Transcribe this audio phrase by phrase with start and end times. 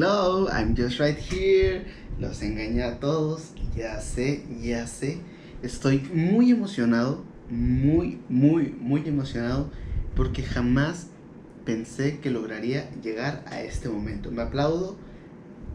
[0.00, 1.84] Hello, I'm just right here.
[2.20, 3.50] Los engañé a todos.
[3.76, 5.18] Ya sé, ya sé.
[5.60, 7.24] Estoy muy emocionado.
[7.50, 9.72] Muy, muy, muy emocionado.
[10.14, 11.08] Porque jamás
[11.64, 14.30] pensé que lograría llegar a este momento.
[14.30, 14.96] Me aplaudo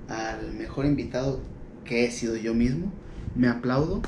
[0.08, 1.42] al mejor invitado
[1.84, 2.94] que he sido yo mismo.
[3.36, 4.02] Me aplaudo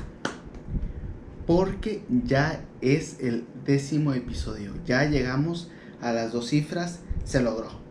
[1.45, 4.75] porque ya es el décimo episodio.
[4.85, 5.69] Ya llegamos
[5.99, 7.01] a las dos cifras.
[7.25, 7.84] Se logró.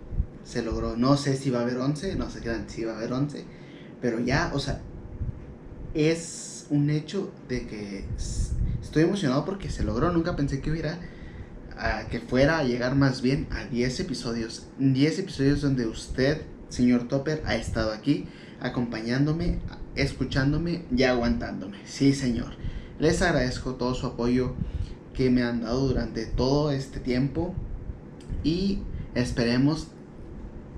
[0.45, 0.97] Se logró.
[0.97, 2.17] No sé si va a haber 11.
[2.17, 3.45] No sé si va a haber 11.
[4.01, 4.81] Pero ya, o sea,
[5.95, 8.05] es un hecho de que
[8.83, 10.13] estoy emocionado porque se logró.
[10.13, 10.99] Nunca pensé que hubiera.
[12.11, 14.67] que fuera a llegar más bien a 10 episodios.
[14.79, 18.27] 10 episodios donde usted, señor Topper, ha estado aquí
[18.61, 19.59] acompañándome,
[19.95, 21.79] escuchándome y aguantándome.
[21.85, 22.55] Sí, señor.
[22.99, 24.55] Les agradezco todo su apoyo
[25.15, 27.55] que me han dado durante todo este tiempo
[28.43, 28.81] y
[29.15, 29.89] esperemos,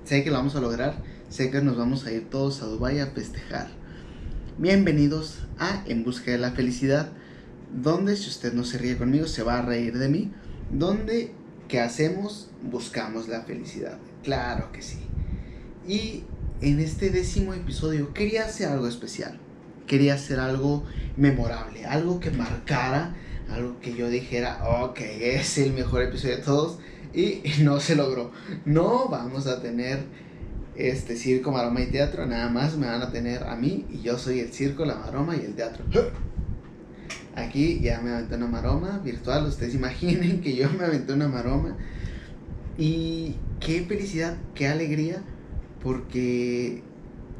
[0.07, 3.01] sé que lo vamos a lograr, sé que nos vamos a ir todos a Dubai
[3.01, 3.67] a festejar.
[4.57, 7.11] Bienvenidos a En Busca de la Felicidad,
[7.73, 10.31] donde si usted no se ríe conmigo se va a reír de mí,
[10.71, 11.33] donde
[11.67, 12.49] ¿qué hacemos?
[12.63, 13.97] Buscamos la felicidad.
[14.23, 14.99] Claro que sí.
[15.85, 16.23] Y
[16.61, 19.37] en este décimo episodio quería hacer algo especial
[19.87, 20.83] quería hacer algo
[21.15, 23.15] memorable, algo que marcara,
[23.49, 26.79] algo que yo dijera, ok, es el mejor episodio de todos
[27.13, 28.31] y no se logró.
[28.65, 29.99] No vamos a tener
[30.75, 34.17] este circo, maroma y teatro, nada más me van a tener a mí y yo
[34.17, 35.83] soy el circo, la maroma y el teatro.
[37.35, 41.75] Aquí ya me aventé una maroma virtual, ustedes imaginen que yo me aventé una maroma
[42.77, 45.23] y qué felicidad, qué alegría,
[45.81, 46.83] porque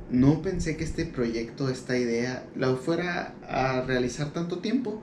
[0.09, 5.01] no pensé que este proyecto, esta idea, la fuera a realizar tanto tiempo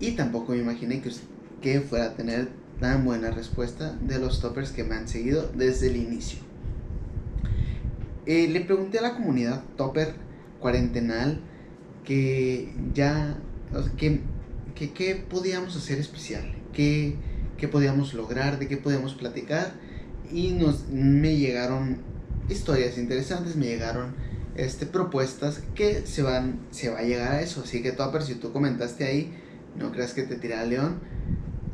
[0.00, 1.10] y tampoco me imaginé que,
[1.60, 2.48] que fuera a tener
[2.80, 6.38] tan buena respuesta de los toppers que me han seguido desde el inicio.
[8.26, 10.14] Eh, le pregunté a la comunidad topper
[10.60, 11.40] cuarentenal
[12.04, 13.38] que ya,
[13.96, 14.20] que,
[14.74, 17.16] qué podíamos hacer especial, qué,
[17.56, 19.72] qué podíamos lograr, de qué podíamos platicar
[20.30, 21.98] y nos, me llegaron
[22.48, 24.14] historias interesantes, me llegaron
[24.56, 27.62] este, propuestas que se van, se va a llegar a eso.
[27.62, 29.32] Así que Topper, si tú comentaste ahí,
[29.76, 31.00] no creas que te tira león.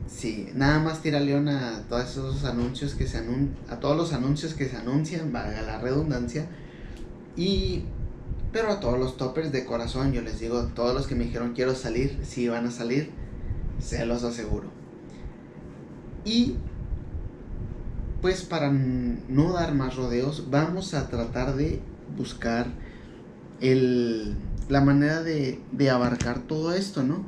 [0.07, 4.13] Sí, nada más tira león a todos esos anuncios que se anun a todos los
[4.13, 6.47] anuncios que se anuncian, valga la redundancia.
[7.37, 7.85] Y
[8.53, 11.55] pero a todos los toppers de corazón, yo les digo, todos los que me dijeron
[11.55, 13.11] quiero salir, si van a salir,
[13.81, 14.69] se los aseguro.
[16.25, 16.55] Y
[18.23, 21.81] pues para no dar más rodeos, vamos a tratar de
[22.17, 22.69] buscar
[23.61, 24.37] el,
[24.69, 27.27] la manera de, de abarcar todo esto, ¿no?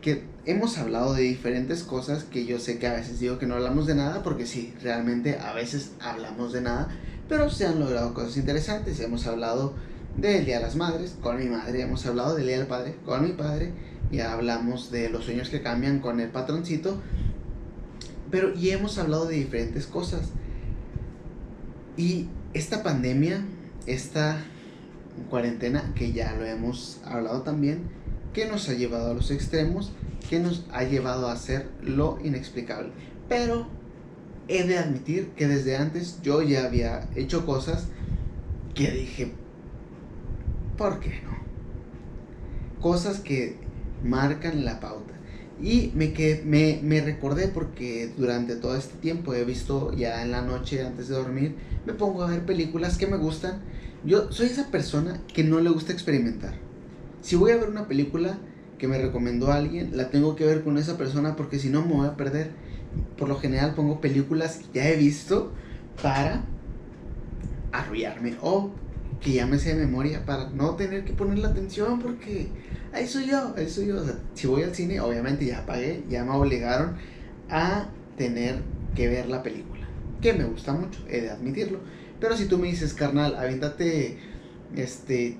[0.00, 3.56] Que hemos hablado de diferentes cosas que yo sé que a veces digo que no
[3.56, 6.88] hablamos de nada, porque sí, realmente a veces hablamos de nada,
[7.28, 8.98] pero se han logrado cosas interesantes.
[9.00, 9.74] Hemos hablado
[10.16, 13.24] del Día de las Madres con mi madre, hemos hablado del Día del Padre con
[13.24, 13.74] mi padre,
[14.10, 16.98] ya hablamos de los sueños que cambian con el patroncito,
[18.30, 20.30] pero y hemos hablado de diferentes cosas.
[21.98, 23.44] Y esta pandemia,
[23.84, 24.42] esta
[25.28, 27.82] cuarentena, que ya lo hemos hablado también,
[28.32, 29.92] que nos ha llevado a los extremos,
[30.28, 32.90] que nos ha llevado a hacer lo inexplicable.
[33.28, 33.66] Pero
[34.48, 37.88] he de admitir que desde antes yo ya había hecho cosas
[38.74, 39.32] que dije,
[40.76, 41.38] ¿por qué no?
[42.80, 43.56] Cosas que
[44.04, 45.14] marcan la pauta.
[45.60, 50.30] Y me, que, me, me recordé porque durante todo este tiempo he visto ya en
[50.30, 53.60] la noche antes de dormir, me pongo a ver películas que me gustan.
[54.04, 56.54] Yo soy esa persona que no le gusta experimentar.
[57.22, 58.38] Si voy a ver una película
[58.78, 61.94] que me recomendó alguien, la tengo que ver con esa persona porque si no me
[61.94, 62.50] voy a perder.
[63.18, 65.52] Por lo general pongo películas que ya he visto
[66.02, 66.42] para
[67.72, 68.70] arrullarme o
[69.20, 72.48] que ya me sé de memoria para no tener que poner la atención porque
[72.92, 74.00] ahí soy yo, ahí soy yo.
[74.00, 76.96] O sea, si voy al cine, obviamente ya pagué, ya me obligaron
[77.50, 78.62] a tener
[78.94, 79.86] que ver la película.
[80.20, 81.80] Que me gusta mucho, he de admitirlo.
[82.20, 84.18] Pero si tú me dices, carnal, aviéntate,
[84.74, 85.36] este,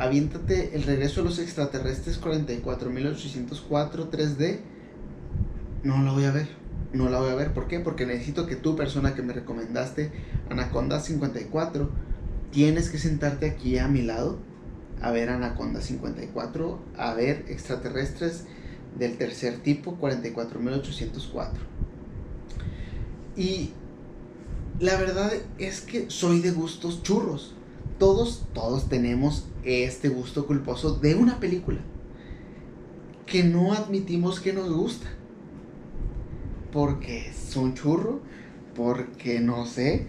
[0.00, 4.60] aviéntate el regreso de los extraterrestres 44804 3D,
[5.84, 6.48] no la voy a ver.
[6.94, 7.52] No la voy a ver.
[7.52, 7.80] ¿Por qué?
[7.80, 10.10] Porque necesito que tú, persona que me recomendaste,
[10.48, 11.90] Anaconda 54,
[12.50, 14.38] tienes que sentarte aquí a mi lado
[15.02, 18.46] a ver Anaconda 54, a ver extraterrestres
[18.98, 21.62] del tercer tipo 44804.
[23.36, 23.70] Y
[24.78, 27.54] la verdad es que soy de gustos churros.
[27.98, 31.80] Todos, todos tenemos este gusto culposo de una película
[33.26, 35.06] que no admitimos que nos gusta.
[36.72, 38.20] Porque es un churro,
[38.74, 40.06] porque no sé,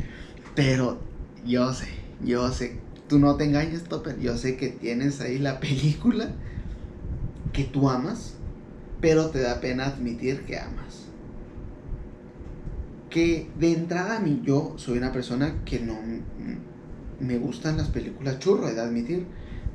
[0.56, 1.00] pero
[1.46, 1.88] yo sé
[2.24, 2.78] Yo sé,
[3.08, 4.20] tú no te engañes, Topper.
[4.20, 6.32] Yo sé que tienes ahí la película
[7.54, 8.36] que tú amas,
[9.02, 11.08] pero te da pena admitir que amas.
[13.10, 16.00] Que de entrada a mí yo soy una persona que no
[17.20, 19.26] me gustan las películas churro, he de admitir.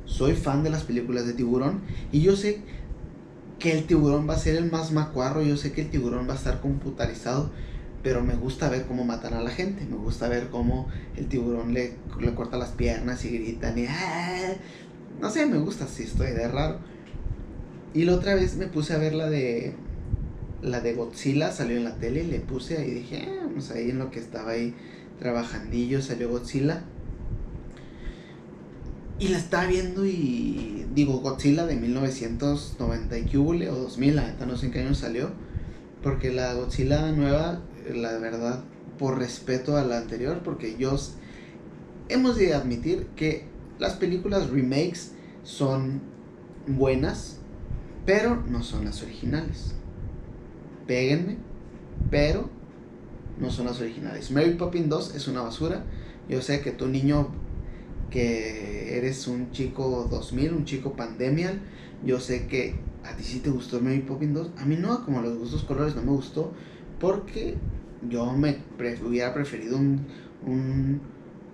[0.07, 1.81] Soy fan de las películas de tiburón
[2.11, 2.61] y yo sé
[3.59, 6.33] que el tiburón va a ser el más macuarro, yo sé que el tiburón va
[6.33, 7.51] a estar computarizado,
[8.03, 11.73] pero me gusta ver cómo matan a la gente, me gusta ver cómo el tiburón
[11.73, 13.85] le, le corta las piernas y gritan y...
[13.87, 14.53] ¡ah!
[15.19, 16.79] No sé, me gusta, sí, estoy de raro.
[17.93, 19.73] Y la otra vez me puse a ver la de...
[20.61, 23.91] La de Godzilla, salió en la tele, y le puse ahí dije, ah, vamos ahí
[23.91, 24.73] en lo que estaba ahí
[25.19, 26.83] trabajandillo, salió Godzilla.
[29.19, 34.67] Y la estaba viendo y digo Godzilla de 1990 y o 2000, la no sé
[34.67, 35.31] en qué año salió.
[36.03, 37.61] Porque la Godzilla nueva,
[37.91, 38.63] la verdad,
[38.99, 41.15] por respeto a la anterior, porque ellos
[42.09, 43.45] hemos de admitir que
[43.79, 46.01] las películas remakes son
[46.67, 47.37] buenas,
[48.05, 49.73] pero no son las originales.
[50.85, 51.37] Péguenme,
[52.11, 52.49] pero
[53.39, 54.29] no son las originales.
[54.29, 55.83] Mary Poppins 2 es una basura.
[56.29, 57.29] Yo sé que tu niño
[58.09, 61.59] que eres un chico 2000, un chico pandemial.
[62.05, 64.51] Yo sé que a ti sí te gustó Mary Poppins 2.
[64.57, 66.53] A mí no, como los gustos colores no me gustó.
[66.99, 67.55] Porque
[68.07, 68.57] yo me
[69.05, 70.05] hubiera preferido un,
[70.45, 71.01] un,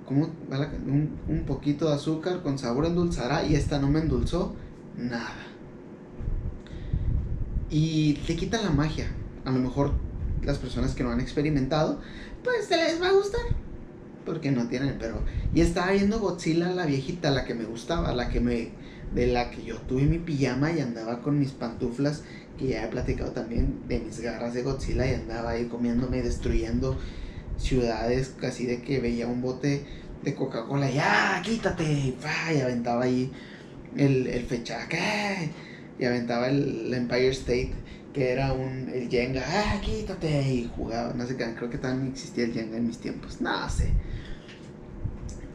[0.10, 3.46] un, un poquito de azúcar con sabor endulzará.
[3.46, 4.56] Y esta no me endulzó
[4.98, 5.48] nada.
[7.70, 9.08] Y te quita la magia.
[9.46, 9.92] A lo mejor
[10.44, 12.00] las personas que no han experimentado,
[12.44, 13.42] pues se les va a gustar
[14.26, 15.22] porque no tienen, pero...
[15.54, 18.70] Y estaba viendo Godzilla, la viejita, la que me gustaba, la que me...
[19.14, 22.24] De la que yo tuve mi pijama y andaba con mis pantuflas,
[22.58, 26.98] que ya he platicado también de mis garras de Godzilla y andaba ahí comiéndome, destruyendo
[27.58, 29.86] ciudades, casi de que veía un bote
[30.24, 32.18] de Coca-Cola, ya, quítate, y,
[32.60, 33.32] aventaba ahí
[33.96, 35.52] el, el fechaque,
[36.00, 37.74] y aventaba el Empire State
[38.14, 42.14] que era un, el Jenga, ah, quítate, y jugaba, no sé qué, creo que también
[42.14, 43.92] existía el Jenga en mis tiempos, no sé.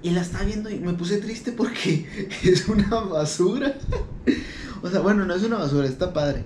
[0.03, 2.07] Y la estaba viendo y me puse triste porque
[2.45, 3.75] es una basura.
[4.83, 6.45] o sea, bueno, no es una basura, está padre.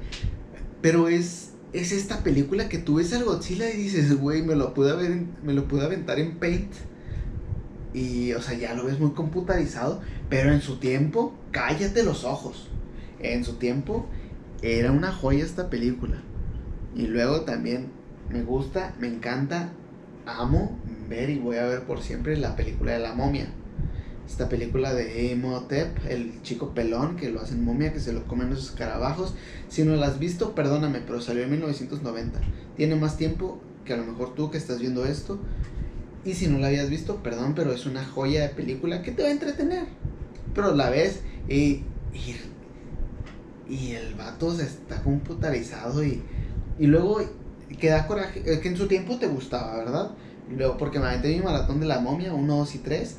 [0.81, 4.75] Pero es, es esta película que tú ves al Godzilla y dices, güey, me lo
[4.75, 6.73] pude, ver, me lo pude aventar en Paint.
[7.95, 10.01] Y, o sea, ya lo ves muy computarizado.
[10.31, 12.69] Pero en su tiempo, cállate los ojos.
[13.19, 14.07] En su tiempo,
[14.63, 16.23] era una joya esta película.
[16.97, 17.89] Y luego también
[18.31, 19.73] me gusta, me encanta,
[20.25, 20.79] amo
[21.09, 23.49] ver y voy a ver por siempre la película de la momia.
[24.27, 28.51] Esta película de Emotep, el chico pelón que lo hacen momia, que se lo comen
[28.51, 29.35] los escarabajos.
[29.69, 32.41] Si no la has visto, perdóname, pero salió en 1990.
[32.77, 35.39] Tiene más tiempo que a lo mejor tú que estás viendo esto.
[36.25, 39.23] Y si no la habías visto, perdón, pero es una joya de película que te
[39.23, 39.87] va a entretener.
[40.55, 41.83] Pero la ves y,
[42.15, 42.37] y
[43.69, 46.23] y el vato se está computarizado y,
[46.79, 47.21] y luego
[47.81, 48.43] queda coraje.
[48.45, 50.11] Es que en su tiempo te gustaba, ¿verdad?
[50.57, 53.17] Luego, porque me aventé mi maratón de la momia, 1, 2 y 3.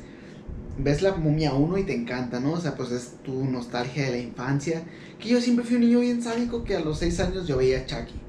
[0.78, 2.52] Ves la momia 1 y te encanta, ¿no?
[2.52, 4.82] O sea, pues es tu nostalgia de la infancia.
[5.18, 7.80] Que yo siempre fui un niño bien sádico que a los 6 años yo veía
[7.80, 8.20] a Chucky.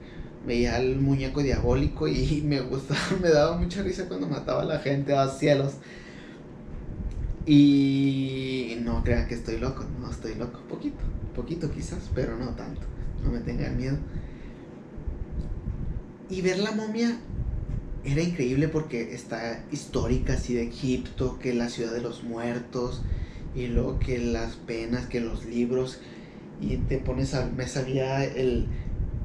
[0.45, 4.79] Veía al muñeco diabólico y me gustaba, me daba mucha risa cuando mataba a la
[4.79, 5.73] gente a cielos.
[7.45, 10.97] Y no crean que estoy loco, no estoy loco, poquito
[11.35, 12.81] poquito quizás, pero no tanto,
[13.23, 13.97] no me tengan miedo.
[16.29, 17.19] Y ver la momia
[18.05, 23.01] era increíble porque está histórica así de Egipto, que la ciudad de los muertos,
[23.55, 25.99] y luego que las penas, que los libros,
[26.61, 28.67] y te pones a, me sabía el,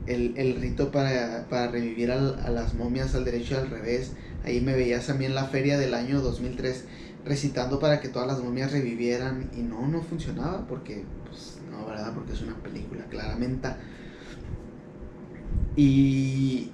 [0.07, 4.13] el, rito para, revivir a las momias al derecho y al revés.
[4.45, 6.85] Ahí me veías también la feria del año 2003
[7.25, 12.13] recitando para que todas las momias revivieran y no, no funcionaba porque pues ¿verdad?
[12.15, 13.69] Porque es una película, claramente.
[15.77, 16.71] Y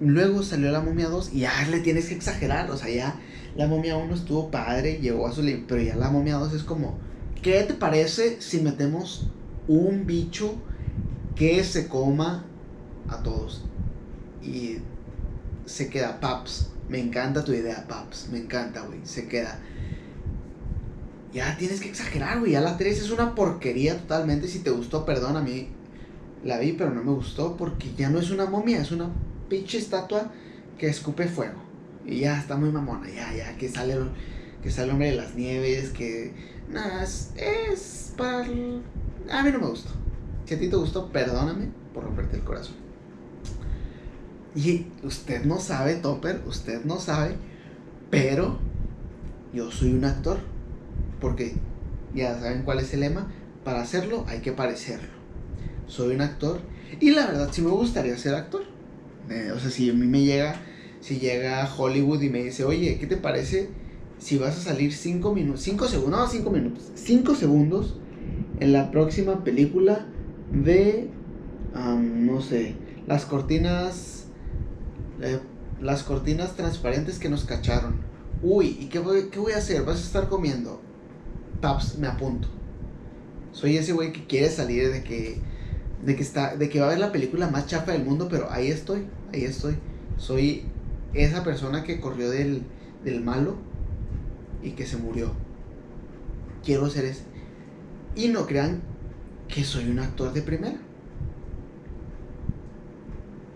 [0.00, 3.20] luego salió La Momia 2 y ya le tienes que exagerar, o sea, ya
[3.56, 5.42] La Momia 1 estuvo padre, llegó a su...
[5.66, 6.98] Pero ya La Momia 2 es como,
[7.42, 9.28] ¿qué te parece si metemos
[9.68, 10.54] un bicho
[11.34, 12.44] que se coma
[13.08, 13.64] a todos?
[14.42, 14.78] Y
[15.64, 16.70] se queda Paps.
[16.88, 18.28] Me encanta tu idea, Paps.
[18.30, 19.00] Me encanta, güey.
[19.04, 19.58] Se queda
[21.36, 22.52] ya tienes que exagerar, güey.
[22.52, 24.48] Ya la 3 es una porquería totalmente.
[24.48, 25.68] Si te gustó, perdón, a mí
[26.44, 29.10] la vi, pero no me gustó porque ya no es una momia, es una
[29.48, 30.30] pinche estatua
[30.78, 31.60] que escupe fuego.
[32.04, 33.96] Y ya está muy mamona, ya, ya, que sale,
[34.62, 36.32] que sale el hombre de las nieves, que.
[36.68, 38.40] Nada, es, es para.
[38.40, 39.90] A mí no me gustó.
[40.44, 42.76] Si a ti te gustó, perdóname por romperte el corazón.
[44.54, 47.34] Y usted no sabe, Topper, usted no sabe,
[48.10, 48.58] pero
[49.52, 50.38] yo soy un actor
[51.20, 51.54] porque
[52.14, 53.26] ya saben cuál es el lema,
[53.64, 55.08] para hacerlo hay que parecerlo.
[55.86, 56.60] Soy un actor
[57.00, 58.62] y la verdad sí me gustaría ser actor.
[59.54, 60.60] O sea, si a mí me llega,
[61.00, 63.70] si llega Hollywood y me dice, oye, ¿qué te parece
[64.18, 67.96] si vas a salir 5 minutos, 5 segundos, no 5 minutos, 5 segundos
[68.60, 70.06] en la próxima película
[70.52, 71.10] de,
[71.74, 72.74] no sé,
[73.06, 74.26] las cortinas,
[75.20, 75.38] eh,
[75.80, 77.96] las cortinas transparentes que nos cacharon.
[78.42, 79.84] Uy, ¿y qué voy, qué voy a hacer?
[79.84, 80.80] ¿Vas a estar comiendo?
[81.60, 82.48] Paps, me apunto.
[83.52, 85.38] Soy ese güey que quiere salir de que,
[86.06, 88.48] de que está, de que va a ver la película más chafa del mundo, pero
[88.52, 89.76] ahí estoy, ahí estoy.
[90.16, 90.62] Soy
[91.14, 92.62] esa persona que corrió del,
[93.04, 93.56] del malo
[94.62, 95.32] y que se murió.
[96.64, 97.24] Quiero ser ese.
[98.14, 98.82] Y no crean
[99.48, 100.76] que soy un actor de primera.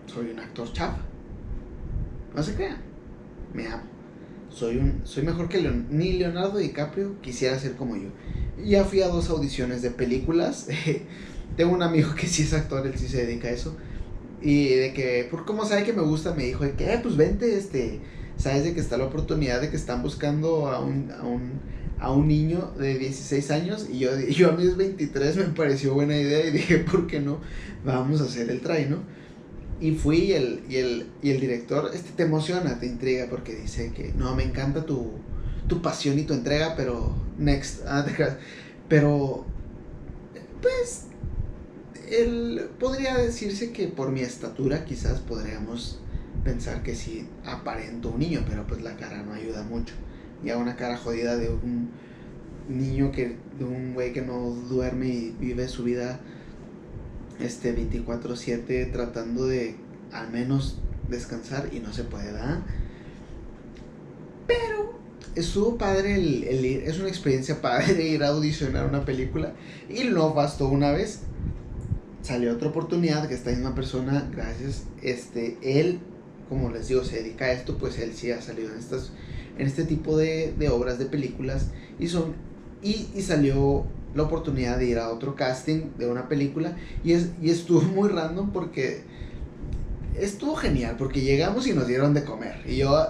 [0.07, 0.99] Soy un actor chafa.
[2.35, 2.81] No se crean.
[3.53, 3.83] Me amo.
[4.49, 8.09] Soy, un, soy mejor que ni Leonardo DiCaprio quisiera ser como yo.
[8.61, 10.67] Ya fui a dos audiciones de películas.
[11.55, 13.75] Tengo un amigo que sí es actor, él sí se dedica a eso.
[14.41, 17.15] Y de que, por como sabe que me gusta, me dijo de que, eh, pues
[17.15, 17.99] vente, este,
[18.37, 21.51] sabes de que está la oportunidad de que están buscando a un, a un,
[21.99, 23.87] a un niño de 16 años.
[23.89, 27.39] Y yo, yo a mis 23 me pareció buena idea y dije, ¿por qué no?
[27.85, 28.97] Vamos a hacer el try, ¿no?
[29.79, 33.55] Y fui y el, y el, y el director, este te emociona, te intriga porque
[33.55, 35.13] dice que, no, me encanta tu,
[35.67, 37.81] tu pasión y tu entrega, pero next.
[37.87, 38.05] Ah,
[38.87, 39.45] pero,
[40.61, 41.05] pues,
[42.11, 45.99] él podría decirse que por mi estatura quizás podríamos
[46.43, 49.93] pensar que sí aparento un niño, pero pues la cara no ayuda mucho.
[50.43, 51.89] Ya una cara jodida de un
[52.67, 56.19] niño que, de un güey que no duerme y vive su vida
[57.39, 59.75] este 24/7 tratando de
[60.11, 62.59] al menos descansar y no se puede, ¿verdad?
[64.47, 64.99] Pero
[65.35, 69.53] estuvo padre el, el, es una experiencia padre ir a audicionar una película
[69.89, 71.21] y no bastó una vez.
[72.21, 75.99] Salió otra oportunidad que esta misma persona, gracias, este, él,
[76.49, 79.11] como les digo, se dedica a esto, pues él sí ha salido en estas,
[79.57, 82.35] en este tipo de, de obras, de películas, y son,
[82.83, 87.29] y, y salió la oportunidad de ir a otro casting de una película y, es,
[87.41, 89.03] y estuvo muy random porque
[90.19, 93.07] estuvo genial porque llegamos y nos dieron de comer y yo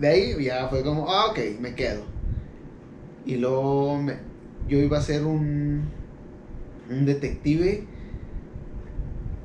[0.00, 2.02] de ahí ya fue como, ah, ok, me quedo.
[3.24, 4.14] Y luego me,
[4.68, 5.84] yo iba a ser un,
[6.90, 7.84] un detective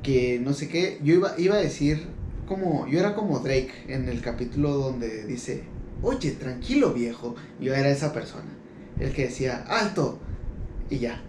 [0.02, 2.06] que no sé qué, yo iba, iba a decir
[2.46, 5.64] como, yo era como Drake en el capítulo donde dice,
[6.02, 8.50] oye, tranquilo viejo, yo era esa persona,
[8.98, 10.18] el que decía, alto,
[10.90, 11.22] y ya.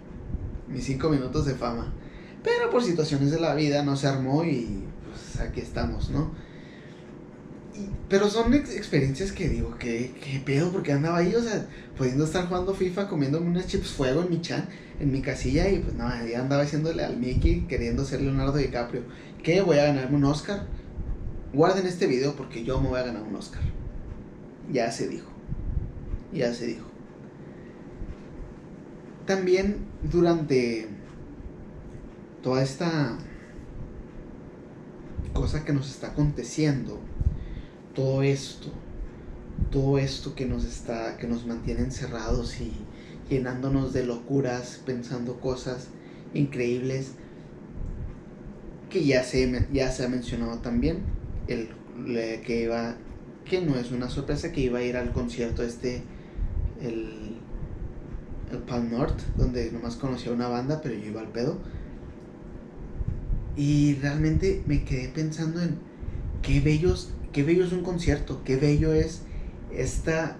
[0.68, 1.92] Mis cinco minutos de fama.
[2.42, 6.32] Pero por situaciones de la vida no se armó y pues aquí estamos, ¿no?
[8.08, 10.70] Pero son experiencias que digo, ¿qué, ¿qué pedo?
[10.70, 14.40] Porque andaba ahí, o sea, pudiendo estar jugando FIFA, comiéndome unas chips fuego en mi
[14.40, 14.68] chan,
[15.00, 19.02] en mi casilla, y pues nada, ya andaba haciéndole al Mickey queriendo ser Leonardo DiCaprio.
[19.42, 19.62] ¿Qué?
[19.62, 20.66] Voy a ganarme un Oscar.
[21.52, 23.62] Guarden este video porque yo me voy a ganar un Oscar.
[24.70, 25.30] Ya se dijo.
[26.32, 26.92] Ya se dijo
[29.26, 29.78] también
[30.10, 30.88] durante
[32.42, 33.16] toda esta
[35.32, 37.00] cosa que nos está aconteciendo,
[37.94, 38.68] todo esto,
[39.70, 42.72] todo esto que nos está, que nos mantiene encerrados y
[43.28, 45.88] llenándonos de locuras, pensando cosas
[46.34, 47.12] increíbles,
[48.90, 51.00] que ya se, ya se ha mencionado también,
[51.48, 51.68] el,
[52.42, 52.96] que iba,
[53.44, 56.02] que no es una sorpresa, que iba a ir al concierto este,
[56.80, 57.32] el
[58.52, 61.58] el Palm North, donde nomás conocía una banda, pero yo iba al pedo.
[63.56, 65.78] Y realmente me quedé pensando en
[66.42, 69.22] qué bellos, qué bello es un concierto, qué bello es
[69.72, 70.36] esta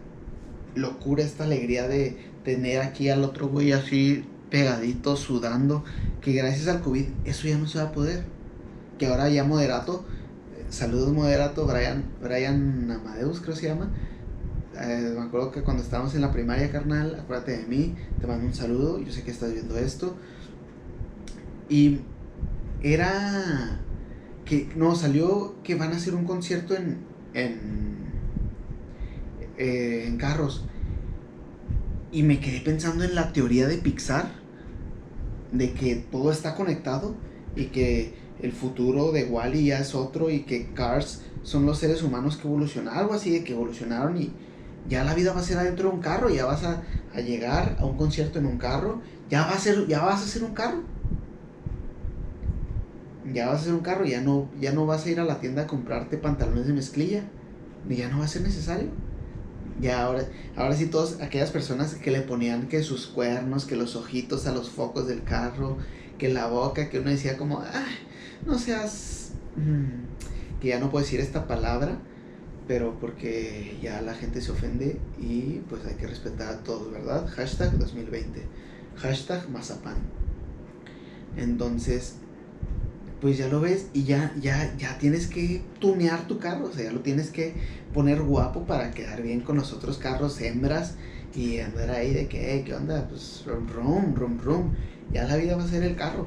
[0.74, 5.84] locura, esta alegría de tener aquí al otro güey así pegadito, sudando,
[6.20, 8.24] que gracias al COVID eso ya no se va a poder.
[8.98, 10.04] Que ahora ya Moderato,
[10.56, 13.90] eh, saludos Moderato, Brian, Brian Amadeus creo que se llama,
[14.80, 18.46] eh, me acuerdo que cuando estábamos en la primaria, carnal, acuérdate de mí, te mando
[18.46, 20.16] un saludo, yo sé que estás viendo esto.
[21.68, 22.00] Y
[22.82, 23.80] era
[24.44, 26.98] que, no, salió que van a hacer un concierto en,
[27.34, 27.96] en,
[29.58, 30.64] eh, en carros.
[32.10, 34.32] Y me quedé pensando en la teoría de Pixar,
[35.52, 37.14] de que todo está conectado
[37.56, 42.02] y que el futuro de Wally ya es otro y que Cars son los seres
[42.02, 44.32] humanos que evolucionaron, algo así de que evolucionaron y
[44.88, 46.82] ya la vida va a ser adentro de un carro, ya vas a,
[47.20, 50.44] llegar a un concierto en un carro, ya, va a ser, ya vas a ser
[50.44, 50.82] un carro.
[53.32, 55.40] Ya vas a ser un carro, ya no, ya no vas a ir a la
[55.40, 57.22] tienda a comprarte pantalones de mezclilla,
[57.88, 58.88] ya no va a ser necesario.
[59.80, 60.24] Ya ahora,
[60.54, 64.52] ahora sí todas aquellas personas que le ponían que sus cuernos, que los ojitos a
[64.52, 65.78] los focos del carro,
[66.18, 67.96] que la boca, que uno decía como, ay,
[68.46, 71.98] no seas, mm", que ya no puedo decir esta palabra,
[72.68, 77.28] pero porque ya la gente se ofende y pues hay que respetar a todos, ¿verdad?
[77.28, 78.42] Hashtag 2020,
[78.96, 79.96] hashtag mazapán.
[81.36, 82.16] Entonces,
[83.22, 86.86] pues ya lo ves y ya, ya, ya tienes que tunear tu carro, o sea,
[86.86, 87.54] ya lo tienes que
[87.94, 90.96] poner guapo para quedar bien con los otros carros hembras
[91.32, 93.06] y andar ahí de que, ¿qué onda?
[93.08, 94.74] Pues rum, rum, rum, rum.
[95.12, 96.26] Ya la vida va a ser el carro.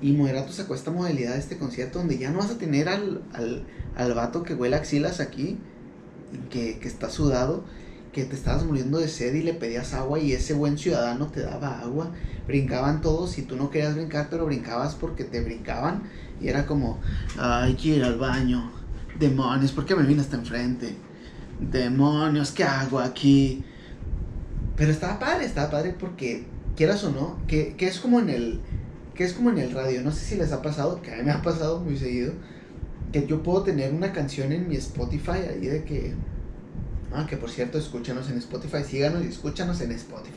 [0.00, 3.22] Y Moderato sacó esta modalidad de este concierto donde ya no vas a tener al,
[3.32, 3.66] al,
[3.96, 5.58] al vato que huele axilas aquí,
[6.48, 7.64] que, que está sudado,
[8.12, 11.42] que te estabas muriendo de sed y le pedías agua y ese buen ciudadano te
[11.42, 12.10] daba agua.
[12.46, 16.02] Brincaban todos y tú no querías brincar, pero brincabas porque te brincaban
[16.40, 16.98] y era como,
[17.38, 18.72] ay, quiero ir al baño.
[19.18, 20.94] Demonios, ¿por qué me vine hasta enfrente?
[21.60, 23.64] Demonios, ¿qué hago aquí?
[24.76, 28.60] Pero estaba padre, estaba padre porque, quieras o no, que, que es como en el
[29.14, 31.24] que es como en el radio, no sé si les ha pasado, que a mí
[31.24, 32.32] me ha pasado muy seguido,
[33.12, 36.14] que yo puedo tener una canción en mi Spotify ahí de que
[37.12, 40.36] Ah, que por cierto, escúchanos en Spotify, síganos y escúchanos en Spotify.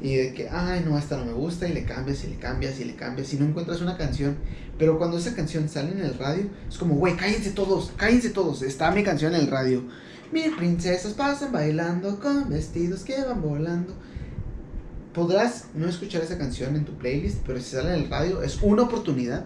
[0.00, 2.80] Y de que, ay, no, esta no me gusta, y le cambias, y le cambias,
[2.80, 4.36] y le cambias, y no encuentras una canción.
[4.78, 8.62] Pero cuando esa canción sale en el radio, es como, güey, cállense todos, cállense todos,
[8.62, 9.84] está mi canción en el radio.
[10.32, 13.92] Mil princesas pasan bailando con vestidos que van volando.
[15.12, 18.62] Podrás no escuchar esa canción en tu playlist, pero si sale en el radio, es
[18.62, 19.44] una oportunidad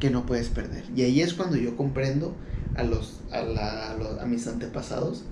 [0.00, 0.84] que no puedes perder.
[0.96, 2.34] Y ahí es cuando yo comprendo
[2.74, 5.24] a, los, a, la, a, los, a mis antepasados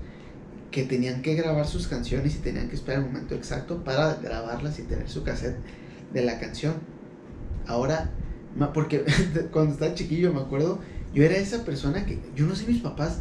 [0.71, 4.79] que tenían que grabar sus canciones y tenían que esperar el momento exacto para grabarlas
[4.79, 5.57] y tener su cassette
[6.13, 6.75] de la canción.
[7.67, 8.11] Ahora,
[8.75, 9.05] porque
[9.53, 10.81] cuando estaba chiquillo me acuerdo,
[11.15, 13.21] yo era esa persona que, yo no sé, mis papás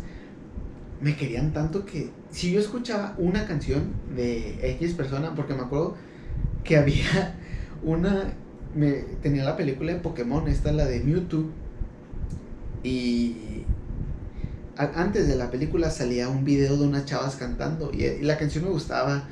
[1.00, 5.96] me querían tanto que si yo escuchaba una canción de X persona, porque me acuerdo
[6.64, 7.36] que había
[7.84, 8.34] una,
[8.76, 11.46] me, tenía la película de Pokémon, esta la de Mewtwo,
[12.84, 13.64] y
[14.78, 18.70] antes de la película salía un video de unas chavas cantando y, la canción me
[18.70, 19.28] gustaba.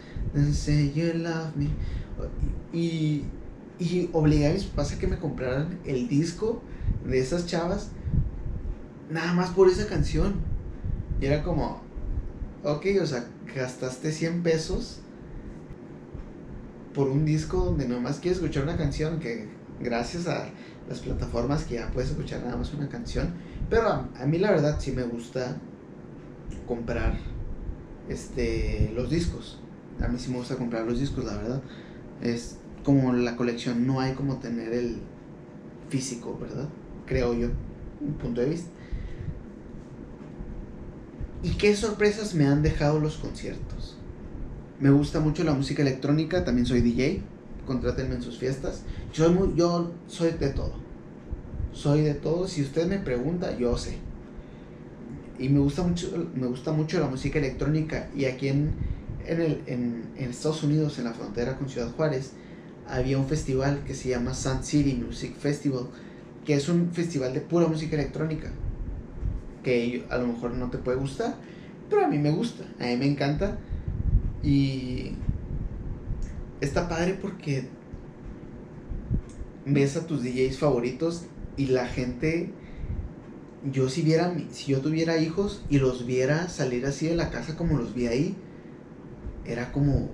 [0.52, 1.70] Say you love me.
[2.74, 3.26] Y,
[3.80, 6.62] y a mis papás a que me compraran el disco
[7.06, 7.90] de esas chavas
[9.10, 10.36] nada más por esa canción.
[11.22, 11.82] Y era como,
[12.64, 15.00] ok, o sea, gastaste 100 pesos
[16.94, 19.50] por un disco donde nomás quieres escuchar una canción que
[19.82, 20.50] gracias a
[20.90, 23.34] las plataformas que ya puedes escuchar nada más una canción
[23.70, 25.58] pero a, mí la verdad sí me gusta
[26.68, 27.18] comprar
[28.10, 29.60] este los discos.
[30.02, 31.62] A mí sí me gusta comprar los discos, la verdad.
[32.22, 34.98] Es como la colección, no hay como tener el
[35.90, 36.68] físico, ¿verdad?
[37.06, 37.50] Creo yo,
[38.02, 38.70] un punto de vista.
[41.42, 43.98] ¿Y qué sorpresas me han dejado los conciertos?
[44.80, 47.22] Me gusta mucho la música electrónica, también soy DJ,
[47.66, 48.84] contrátenme en sus fiestas.
[49.14, 50.85] Yo soy, yo soy de todo
[51.76, 52.48] soy de todo.
[52.48, 53.98] Si usted me pregunta, yo sé.
[55.38, 58.10] Y me gusta mucho, me gusta mucho la música electrónica.
[58.16, 58.72] Y aquí en,
[59.28, 62.32] en, el, en, Estados Unidos, en la frontera con Ciudad Juárez,
[62.88, 65.88] había un festival que se llama Sun City Music Festival,
[66.46, 68.50] que es un festival de pura música electrónica.
[69.64, 71.36] Que a lo mejor no te puede gustar,
[71.90, 73.58] pero a mí me gusta, a mí me encanta.
[74.42, 75.12] Y
[76.62, 77.68] está padre porque
[79.66, 81.26] ves a tus DJs favoritos
[81.58, 82.50] y la gente
[83.72, 87.56] yo si viera si yo tuviera hijos y los viera salir así de la casa
[87.56, 88.36] como los vi ahí
[89.46, 90.12] era como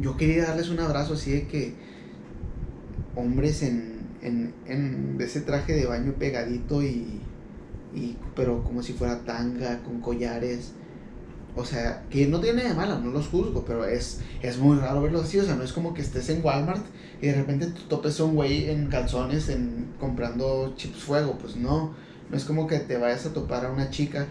[0.00, 1.74] yo quería darles un abrazo así de que
[3.14, 7.20] hombres en, en, en ese traje de baño pegadito y,
[7.94, 10.72] y pero como si fuera tanga con collares
[11.56, 15.00] o sea, que no tiene de malo, no los juzgo, pero es, es muy raro
[15.00, 15.38] verlos así.
[15.38, 16.84] O sea, no es como que estés en Walmart
[17.22, 21.38] y de repente topes a un güey en calzones en, comprando chips fuego.
[21.38, 21.94] Pues no,
[22.28, 24.26] no es como que te vayas a topar a una chica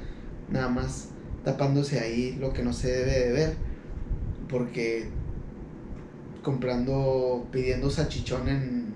[0.52, 1.10] nada más
[1.44, 3.56] tapándose ahí lo que no se debe de ver.
[4.48, 5.10] Porque
[6.44, 8.94] comprando, pidiendo salchichón en,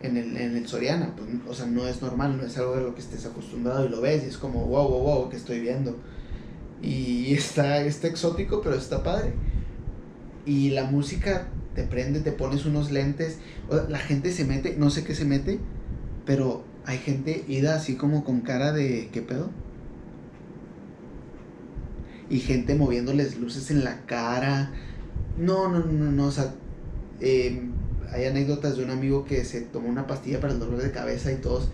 [0.00, 2.84] en el, en el Soriana, pues, o sea, no es normal, no es algo de
[2.84, 5.60] lo que estés acostumbrado y lo ves y es como, wow, wow, wow, que estoy
[5.60, 5.94] viendo
[6.82, 9.32] y está, está exótico, pero está padre.
[10.46, 13.38] Y la música te prende, te pones unos lentes.
[13.88, 15.58] La gente se mete, no sé qué se mete,
[16.24, 19.50] pero hay gente ida así como con cara de ¿qué pedo?
[22.30, 24.72] Y gente moviéndoles luces en la cara.
[25.36, 26.54] No, no, no, no, o sea,
[27.20, 27.72] em,
[28.12, 31.32] hay anécdotas de un amigo que se tomó una pastilla para el dolor de cabeza
[31.32, 31.70] y todos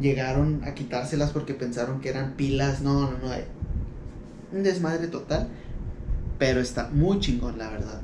[0.00, 2.82] llegaron a quitárselas porque pensaron que eran pilas.
[2.82, 3.32] No, no, no
[4.54, 5.48] un desmadre total,
[6.38, 8.00] pero está muy chingón, la verdad.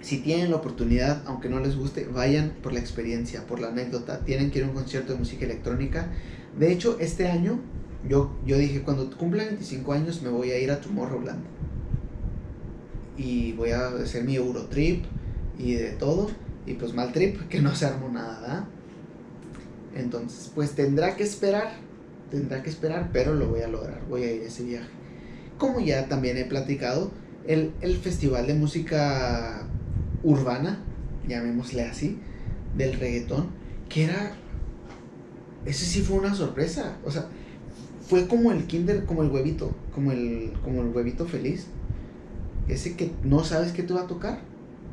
[0.00, 4.24] Si tienen la oportunidad, aunque no les guste, vayan por la experiencia, por la anécdota.
[4.24, 6.08] Tienen que ir a un concierto de música electrónica.
[6.58, 7.60] De hecho, este año
[8.08, 11.44] yo, yo dije, cuando cumpla 25 años me voy a ir a Tomorrowland.
[13.16, 15.04] Y voy a hacer mi Eurotrip
[15.58, 16.30] y de todo.
[16.66, 18.68] Y pues mal trip, que no se armó nada,
[19.94, 21.72] Entonces, pues tendrá que esperar.
[22.30, 24.00] Tendrá que esperar, pero lo voy a lograr.
[24.08, 25.01] Voy a ir a ese viaje.
[25.62, 27.12] Como ya también he platicado,
[27.46, 29.62] el, el festival de música
[30.24, 30.80] urbana,
[31.28, 32.18] llamémosle así,
[32.76, 33.46] del reggaetón,
[33.88, 34.32] que era...
[35.64, 36.96] Ese sí fue una sorpresa.
[37.04, 37.28] O sea,
[38.00, 41.68] fue como el kinder, como el huevito, como el, como el huevito feliz.
[42.66, 44.40] Ese que no sabes qué te va a tocar.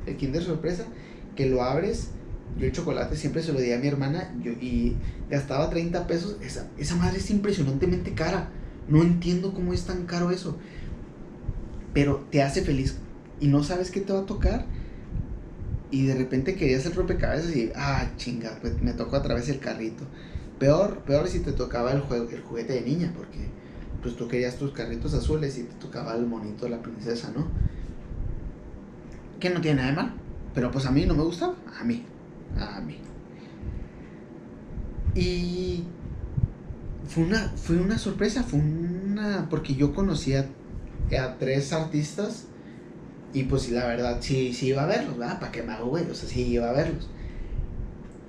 [0.05, 0.85] El kinder sorpresa,
[1.35, 2.09] que lo abres.
[2.59, 4.97] Yo el chocolate siempre se lo di a mi hermana yo, y
[5.31, 6.37] gastaba 30 pesos.
[6.43, 8.51] Esa, esa madre es impresionantemente cara.
[8.89, 10.57] No entiendo cómo es tan caro eso.
[11.93, 12.97] Pero te hace feliz
[13.39, 14.65] y no sabes qué te va a tocar
[15.91, 19.59] y de repente querías el rompecabezas y, ah, chinga, pues me tocó a través el
[19.59, 20.03] carrito.
[20.59, 23.47] Peor, peor si te tocaba el, juego, el juguete de niña, porque
[24.01, 27.47] pues tú querías tus carritos azules y te tocaba el monito de la princesa, ¿no?
[29.39, 30.13] Que no tiene nada de mal,
[30.53, 32.03] pero pues a mí no me gustaba, a mí,
[32.57, 32.97] a mí.
[35.15, 35.85] Y
[37.09, 40.45] fue una, fue una sorpresa, fue una, porque yo conocía
[41.19, 42.45] a tres artistas
[43.33, 45.39] y pues sí, la verdad, sí, sí iba a verlos, ¿verdad?
[45.39, 46.09] ¿Para qué me hago, güey?
[46.09, 47.09] O sea, sí iba a verlos.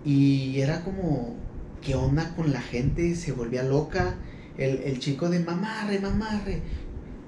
[0.04, 1.36] Y era como,
[1.82, 3.14] ¿qué onda con la gente?
[3.14, 4.16] Se volvía loca.
[4.58, 6.62] El, el chico de mamarre, mamarre.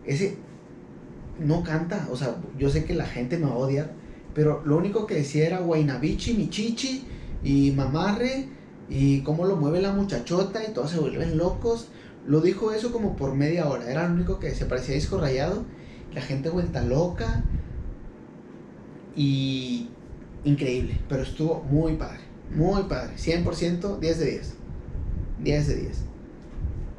[0.07, 0.37] Ese
[1.39, 2.09] no canta.
[2.11, 3.93] O sea, yo sé que la gente me va a odiar.
[4.35, 7.05] Pero lo único que decía era Guaynabichi, Michichi
[7.43, 8.49] y mamarre.
[8.89, 11.89] Y cómo lo mueve la muchachota y todos se vuelven locos.
[12.27, 13.91] Lo dijo eso como por media hora.
[13.91, 15.65] Era lo único que se parecía disco rayado.
[16.15, 17.45] La gente vuelta loca.
[19.17, 19.89] Y
[20.45, 22.21] increíble, pero estuvo muy padre,
[22.55, 24.55] muy padre, 100%, 10 de 10.
[25.43, 26.03] 10 de 10.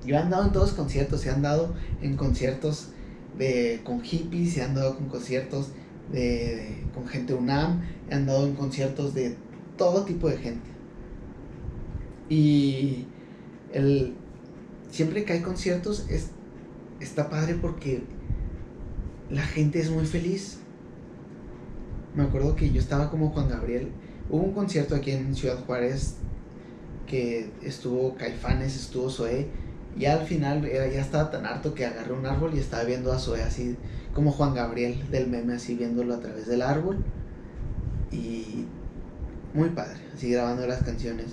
[0.05, 2.89] Yo he andado en todos los conciertos, he andado en conciertos
[3.37, 5.69] de, con hippies, he andado con conciertos
[6.11, 9.35] de, con gente UNAM, he andado en conciertos de
[9.77, 10.69] todo tipo de gente.
[12.29, 13.05] Y
[13.73, 14.13] el,
[14.89, 16.29] siempre que hay conciertos es,
[16.99, 18.03] está padre porque
[19.29, 20.59] la gente es muy feliz
[22.15, 23.89] me acuerdo que yo estaba como Juan Gabriel.
[24.29, 26.15] Hubo un concierto aquí en Ciudad Juárez
[27.07, 29.47] que estuvo Caifanes, estuvo Zoé.
[29.97, 33.11] Y al final era, ya estaba tan harto que agarré un árbol y estaba viendo
[33.11, 33.75] a Zoé así
[34.13, 36.97] como Juan Gabriel del meme, así viéndolo a través del árbol.
[38.11, 38.65] Y
[39.53, 41.27] muy padre, así grabando las canciones.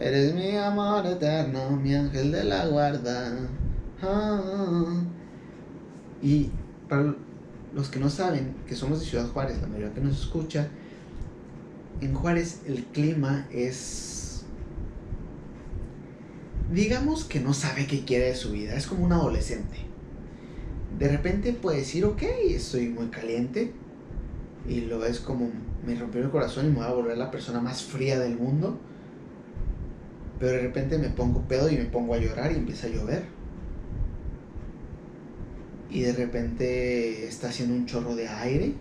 [0.00, 3.36] Eres mi amor eterno, mi ángel de la guarda.
[4.00, 5.02] Ah.
[6.22, 6.50] Y
[6.88, 7.14] para
[7.74, 10.68] los que no saben que somos de Ciudad Juárez, la mayoría que nos escucha,
[12.00, 14.46] en Juárez el clima es,
[16.72, 19.76] digamos que no sabe qué quiere de su vida, es como un adolescente.
[20.98, 23.74] De repente puede decir, ok, estoy muy caliente,
[24.66, 25.50] y lo es como,
[25.86, 28.80] me rompió el corazón y me voy a volver la persona más fría del mundo,
[30.40, 33.40] pero de repente me pongo pedo y me pongo a llorar y empieza a llover
[35.90, 38.74] y de repente está haciendo un chorro de aire,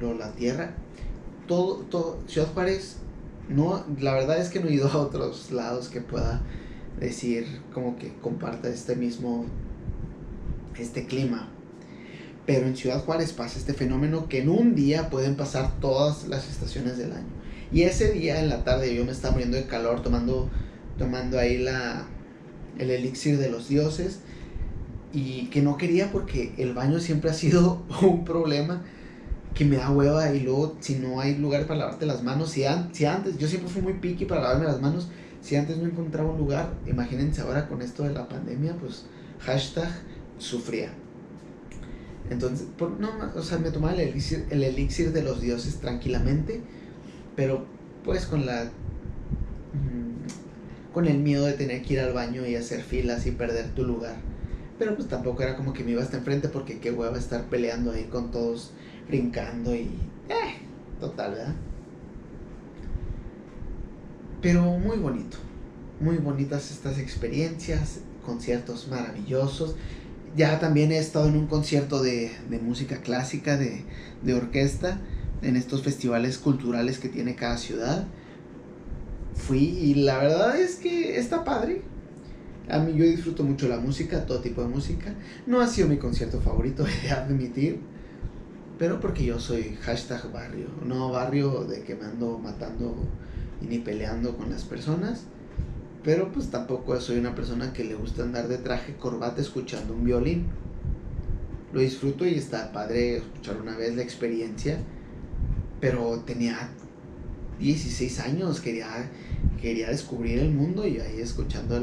[0.00, 0.70] luego la tierra,
[1.48, 2.96] todo, todo, Ciudad Juárez,
[3.48, 6.40] no, la verdad es que no he ido a otros lados que pueda
[6.98, 9.46] decir como que comparta este mismo,
[10.78, 11.48] este clima.
[12.46, 16.48] Pero en Ciudad Juárez pasa este fenómeno que en un día pueden pasar todas las
[16.48, 17.43] estaciones del año.
[17.74, 20.48] Y ese día en la tarde yo me estaba muriendo de calor tomando,
[20.96, 22.06] tomando ahí la,
[22.78, 24.20] el elixir de los dioses
[25.12, 28.82] y que no quería porque el baño siempre ha sido un problema
[29.54, 32.62] que me da hueva y luego si no hay lugar para lavarte las manos, si,
[32.92, 35.08] si antes, yo siempre fui muy piqui para lavarme las manos,
[35.40, 39.06] si antes no encontraba un lugar, imagínense ahora con esto de la pandemia, pues
[39.40, 39.90] hashtag
[40.38, 40.90] sufría.
[42.30, 46.62] Entonces, por, no, o sea, me tomaba el elixir, el elixir de los dioses tranquilamente,
[47.36, 47.64] pero
[48.04, 52.82] pues con la mm, con el miedo de tener que ir al baño y hacer
[52.82, 54.16] filas y perder tu lugar.
[54.78, 57.92] Pero pues tampoco era como que me iba hasta enfrente porque qué hueva estar peleando
[57.92, 58.72] ahí con todos,
[59.08, 59.90] brincando y...
[60.28, 60.54] Eh,
[61.00, 61.54] total, ¿verdad?
[64.40, 65.36] Pero muy bonito.
[66.00, 69.76] Muy bonitas estas experiencias, conciertos maravillosos.
[70.36, 73.84] Ya también he estado en un concierto de, de música clásica, de,
[74.22, 74.98] de orquesta,
[75.44, 78.06] en estos festivales culturales que tiene cada ciudad.
[79.34, 81.82] Fui y la verdad es que está padre
[82.68, 85.14] A mí yo disfruto mucho la música, todo tipo de música.
[85.46, 87.80] No ha sido mi concierto favorito, de admitir.
[88.78, 90.66] Pero porque yo soy hashtag barrio.
[90.84, 92.96] No barrio de que me ando matando
[93.60, 95.24] y ni peleando con las personas.
[96.02, 100.04] Pero pues tampoco soy una persona que le gusta andar de traje corbata escuchando un
[100.04, 100.46] violín.
[101.72, 104.78] Lo disfruto y está padre escuchar una vez la experiencia.
[105.80, 106.70] Pero tenía
[107.58, 109.10] 16 años, quería,
[109.60, 111.80] quería descubrir el mundo y ahí escuchando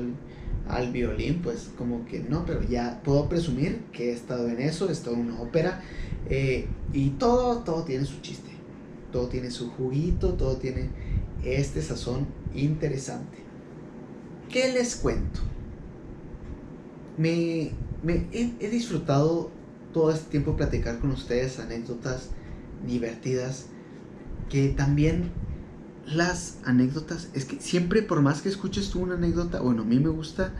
[0.67, 4.89] al violín, pues como que no, pero ya puedo presumir que he estado en eso,
[4.89, 5.81] he estado en una ópera
[6.29, 8.51] eh, y todo, todo tiene su chiste,
[9.11, 10.89] todo tiene su juguito, todo tiene
[11.43, 13.39] este sazón interesante.
[14.49, 15.41] ¿Qué les cuento?
[17.17, 17.71] Me,
[18.03, 19.51] me he, he disfrutado
[19.93, 22.29] todo este tiempo platicar con ustedes anécdotas
[22.85, 23.67] divertidas
[24.51, 25.31] que también
[26.05, 29.97] las anécdotas, es que siempre por más que escuches tú una anécdota, bueno, a mí
[29.97, 30.51] me gusta,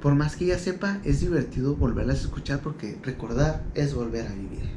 [0.00, 4.34] por más que ya sepa, es divertido volverlas a escuchar porque recordar es volver a
[4.34, 4.70] vivir.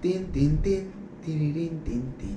[0.00, 0.90] Tin, tin, tin,
[1.22, 2.36] tin, tin,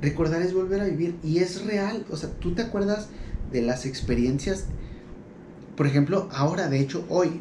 [0.00, 3.08] Recordar es volver a vivir y es real, o sea, tú te acuerdas
[3.52, 4.66] de las experiencias,
[5.76, 7.40] por ejemplo, ahora, de hecho, hoy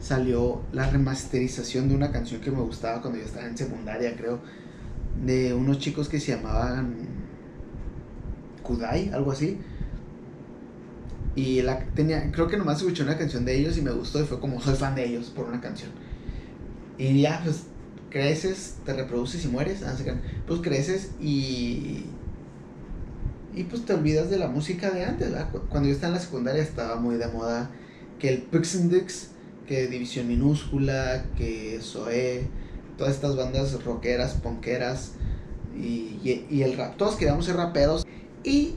[0.00, 4.40] salió la remasterización de una canción que me gustaba cuando yo estaba en secundaria, creo,
[5.24, 6.94] de unos chicos que se llamaban
[8.62, 9.58] Kudai, algo así.
[11.34, 14.24] Y la tenía, creo que nomás escuché una canción de ellos y me gustó y
[14.24, 15.90] fue como soy fan de ellos por una canción.
[16.98, 17.64] Y ya, pues
[18.10, 19.82] creces, te reproduces y mueres.
[19.82, 19.94] Ah,
[20.46, 22.04] pues creces y.
[23.54, 25.30] Y pues te olvidas de la música de antes.
[25.68, 27.70] Cuando yo estaba en la secundaria estaba muy de moda
[28.18, 29.28] que el Pixindex,
[29.66, 32.48] que División Minúscula, que Zoe,
[33.02, 35.14] todas estas bandas rockeras, ponqueras
[35.76, 36.96] y, y, el rap.
[36.96, 38.06] Todos queríamos ser raperos.
[38.44, 38.76] Y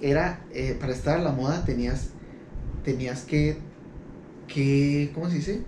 [0.00, 2.10] era, eh, para estar a la moda tenías,
[2.84, 3.58] tenías que,
[4.46, 5.62] que, ¿cómo se dice?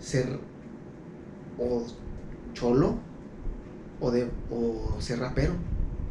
[0.00, 0.40] Ser
[1.58, 1.84] o
[2.54, 3.00] cholo
[4.00, 5.52] o, de, o ser rapero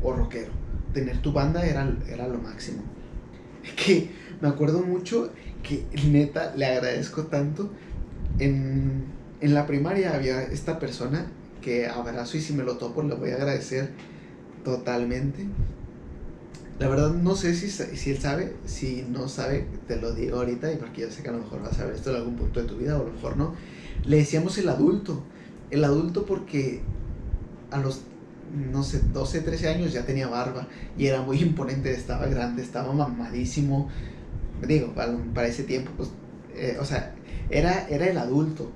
[0.04, 0.52] o rockero.
[0.94, 2.84] Tener tu banda era, era lo máximo.
[3.76, 5.32] Que me acuerdo mucho
[5.64, 7.72] que neta le agradezco tanto.
[8.38, 9.15] En,
[9.46, 11.28] en la primaria había esta persona
[11.62, 13.92] que abrazo y si me lo topo le voy a agradecer
[14.64, 15.46] totalmente.
[16.80, 20.74] La verdad no sé si, si él sabe, si no sabe, te lo digo ahorita
[20.74, 22.60] y porque yo sé que a lo mejor vas a ver esto en algún punto
[22.60, 23.54] de tu vida o a lo mejor no.
[24.04, 25.24] Le decíamos el adulto,
[25.70, 26.82] el adulto porque
[27.70, 28.02] a los,
[28.72, 32.92] no sé, 12, 13 años ya tenía barba y era muy imponente, estaba grande, estaba
[32.94, 33.90] mamadísimo.
[34.68, 36.10] Digo, para, ese tiempo, pues,
[36.56, 37.14] eh, o sea,
[37.52, 38.72] era, era el adulto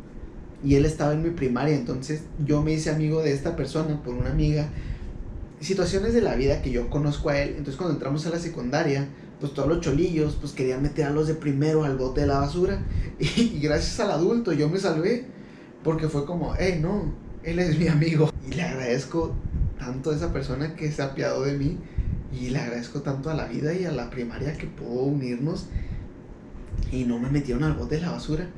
[0.64, 4.14] y él estaba en mi primaria, entonces yo me hice amigo de esta persona por
[4.14, 4.70] una amiga
[5.60, 7.50] situaciones de la vida que yo conozco a él.
[7.50, 9.08] Entonces cuando entramos a la secundaria,
[9.40, 12.40] pues todos los cholillos pues querían meter a los de primero al bote de la
[12.40, 12.82] basura.
[13.20, 15.26] Y, gracias al adulto yo me salvé.
[15.84, 18.32] Porque fue como, hey, no, él es mi amigo.
[18.50, 19.34] Y le agradezco
[19.78, 21.78] tanto a esa persona que se ha apiado de mí.
[22.34, 25.68] Y le agradezco tanto a la vida y a la primaria que pudo unirnos.
[26.92, 28.50] Y no me metieron al bote de la basura.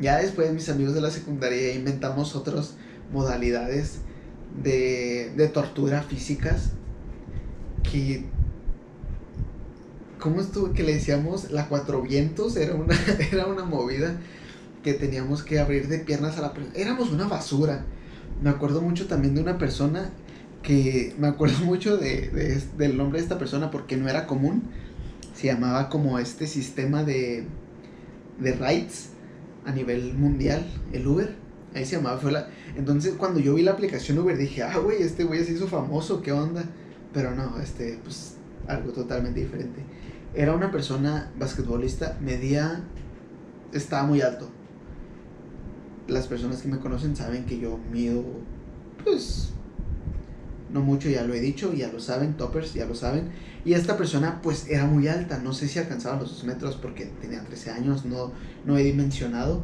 [0.00, 2.74] Ya después mis amigos de la secundaria inventamos otras
[3.12, 3.98] modalidades
[4.62, 6.70] de, de tortura físicas
[7.82, 8.24] que
[10.22, 10.72] ¿cómo estuvo?
[10.72, 12.94] Que le decíamos la cuatro vientos, era una,
[13.32, 14.16] era una movida
[14.82, 16.74] que teníamos que abrir de piernas a la persona.
[16.76, 17.84] Éramos una basura.
[18.40, 20.10] Me acuerdo mucho también de una persona
[20.62, 24.62] que, me acuerdo mucho de, de, del nombre de esta persona porque no era común.
[25.34, 27.44] Se llamaba como este sistema de,
[28.38, 29.11] de rides
[29.64, 31.34] a nivel mundial, el Uber.
[31.74, 32.48] Ahí se llamaba, fue la...
[32.76, 36.20] Entonces cuando yo vi la aplicación Uber dije, ah, güey, este güey se hizo famoso,
[36.22, 36.64] ¿qué onda?
[37.12, 39.80] Pero no, este, pues algo totalmente diferente.
[40.34, 42.84] Era una persona basquetbolista, medía,
[43.72, 44.50] estaba muy alto.
[46.08, 48.24] Las personas que me conocen saben que yo mido,
[49.04, 49.52] pues,
[50.72, 53.30] no mucho, ya lo he dicho, ya lo saben, toppers, ya lo saben.
[53.64, 57.06] Y esta persona, pues, era muy alta, no sé si alcanzaba los dos metros porque
[57.20, 58.32] tenía 13 años, no,
[58.64, 59.62] no he dimensionado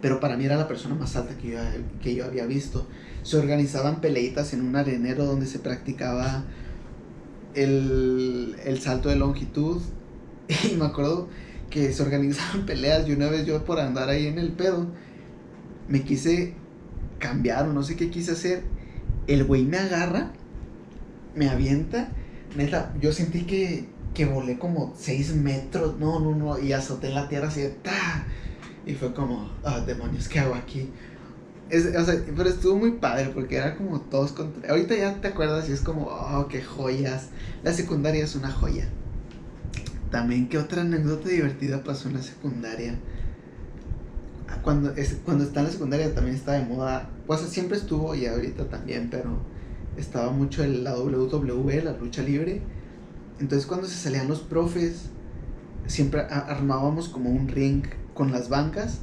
[0.00, 1.58] pero para mí era la persona más alta que yo,
[2.02, 2.86] que yo había visto.
[3.22, 6.44] Se organizaban peleitas en un arenero donde se practicaba
[7.54, 9.80] el, el salto de longitud.
[10.72, 11.28] Y me acuerdo
[11.68, 14.86] que se organizaban peleas y una vez yo por andar ahí en el pedo,
[15.88, 16.54] me quise
[17.18, 18.64] cambiar o no sé qué quise hacer.
[19.26, 20.32] El güey me agarra,
[21.34, 22.08] me avienta.
[22.56, 27.28] Neta, yo sentí que, que volé como 6 metros, no, no, no, y azoté la
[27.28, 28.26] tierra así de ¡ta!
[28.86, 30.90] Y fue como, ah, demonios, ¿qué hago aquí?
[31.68, 34.68] Es, o sea, pero estuvo muy padre porque era como todos contra...
[34.70, 37.28] Ahorita ya te acuerdas y es como, oh, qué joyas.
[37.62, 38.88] La secundaria es una joya.
[40.10, 42.98] también, ¿qué otra anécdota divertida pasó en la secundaria?
[44.48, 48.12] Ah, Cuando, es, cuando está en la secundaria también está de moda, pues siempre estuvo
[48.16, 49.38] y ahorita también, pero
[49.96, 52.60] estaba mucho el, la WWE, la lucha libre.
[53.38, 55.10] Entonces cuando se salían los profes,
[55.86, 59.02] siempre armábamos como un ring con las bancas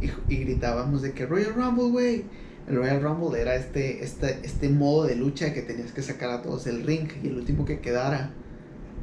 [0.00, 2.24] y, y gritábamos de que Royal Rumble, güey.
[2.66, 6.42] El Royal Rumble era este, este, este modo de lucha que tenías que sacar a
[6.42, 8.32] todos del ring y el último que quedara,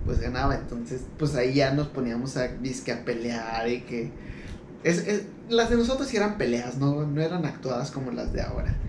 [0.06, 0.56] pues ganaba.
[0.56, 4.12] Entonces, pues ahí ya nos poníamos a, a pelear y que...
[4.84, 7.06] Es, es- las de nosotros sí eran peleas, ¿no?
[7.06, 8.82] no eran actuadas como las de ahora.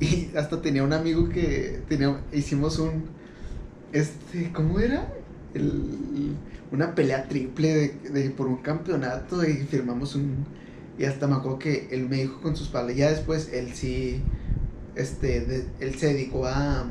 [0.00, 3.10] Y hasta tenía un amigo que tenía, hicimos un,
[3.92, 5.08] este, ¿cómo era?
[5.54, 6.38] El-
[6.70, 10.46] una pelea triple de, de- por un campeonato y firmamos un,
[10.98, 14.22] y hasta me acuerdo que él me dijo con sus palabras, ya después él sí,
[14.94, 16.86] este, él se dedicó a,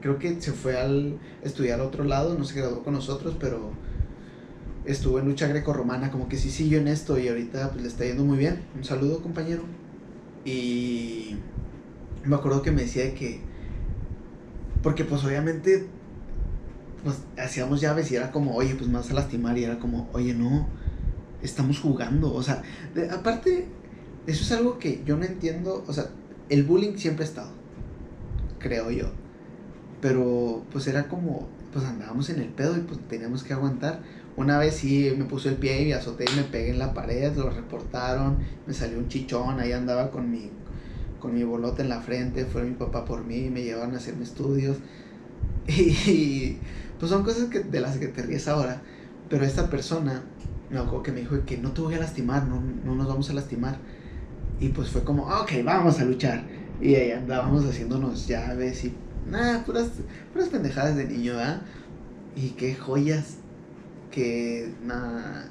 [0.00, 3.78] creo que se fue al estudiar a otro lado, no se graduó con nosotros, pero
[4.86, 8.04] estuvo en lucha grecorromana, como que sí siguió en esto y ahorita pues le está
[8.04, 8.62] yendo muy bien.
[8.76, 9.62] Un saludo, compañero.
[10.44, 11.36] Y
[12.24, 13.40] me acuerdo que me decía de que,
[14.82, 15.86] porque pues obviamente,
[17.02, 20.08] pues hacíamos llaves y era como, oye, pues me vas a lastimar y era como,
[20.12, 20.68] oye, no,
[21.42, 22.32] estamos jugando.
[22.32, 22.62] O sea,
[23.10, 23.66] aparte,
[24.26, 26.06] eso es algo que yo no entiendo, o sea,
[26.48, 27.50] el bullying siempre ha estado,
[28.58, 29.06] creo yo.
[30.00, 34.00] Pero pues era como, pues andábamos en el pedo y pues teníamos que aguantar.
[34.36, 36.92] Una vez sí me puso el pie y me azoté y me pegué en la
[36.92, 40.50] pared, lo reportaron, me salió un chichón, ahí andaba con mi,
[41.20, 44.24] con mi bolote en la frente, fue mi papá por mí, me llevaron a hacerme
[44.24, 44.78] estudios.
[45.68, 46.58] Y,
[46.98, 48.82] pues son cosas que, de las que te ríes ahora.
[49.28, 50.22] Pero esta persona
[50.70, 53.30] me acuerdo que me dijo que no te voy a lastimar, no, no nos vamos
[53.30, 53.78] a lastimar.
[54.60, 56.44] Y pues fue como, "Ah, ok, vamos a luchar.
[56.80, 58.94] Y ahí andábamos haciéndonos llaves y
[59.30, 59.88] nada, puras,
[60.32, 61.62] puras pendejadas de niño, ¿verdad?
[62.34, 63.45] Y qué joyas
[64.10, 65.48] que nada.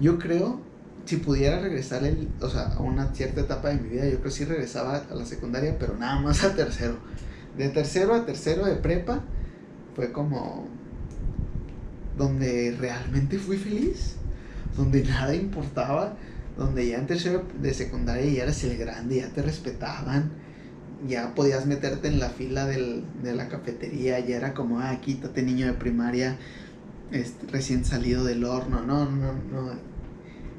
[0.00, 0.60] Yo creo,
[1.04, 4.24] si pudiera regresar el, o sea, a una cierta etapa de mi vida, yo creo
[4.24, 6.96] que sí regresaba a la secundaria, pero nada más a tercero.
[7.56, 9.20] De tercero a tercero de prepa
[9.94, 10.66] fue como
[12.16, 14.16] donde realmente fui feliz,
[14.76, 16.16] donde nada importaba,
[16.56, 20.30] donde ya en tercero de secundaria ya eras el grande, ya te respetaban,
[21.06, 25.42] ya podías meterte en la fila del, de la cafetería, ya era como, ah, quítate
[25.42, 26.38] niño de primaria,
[27.12, 29.72] este, recién salido del horno, no, no, no,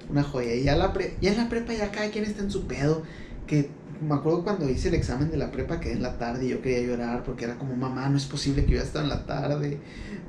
[0.09, 0.53] una joya.
[0.55, 3.03] Y ya, la pre- ya en la prepa ya cada quien está en su pedo,
[3.47, 3.69] que
[4.07, 6.61] me acuerdo cuando hice el examen de la prepa que en la tarde y yo
[6.61, 9.25] quería llorar porque era como, mamá, no es posible que yo ya estaba en la
[9.25, 9.79] tarde,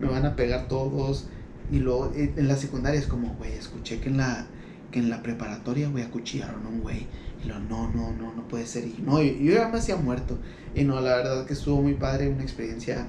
[0.00, 1.26] me van a pegar todos.
[1.72, 4.46] Y luego eh, en la secundaria es como, güey, escuché que en la,
[4.92, 7.08] que en la preparatoria, güey, acuchillaron a un güey.
[7.44, 8.84] Y lo, no, no, no, no puede ser.
[8.84, 10.38] Y no, yo, yo ya me hacía muerto.
[10.76, 13.08] Y no, la verdad que estuvo muy padre, una experiencia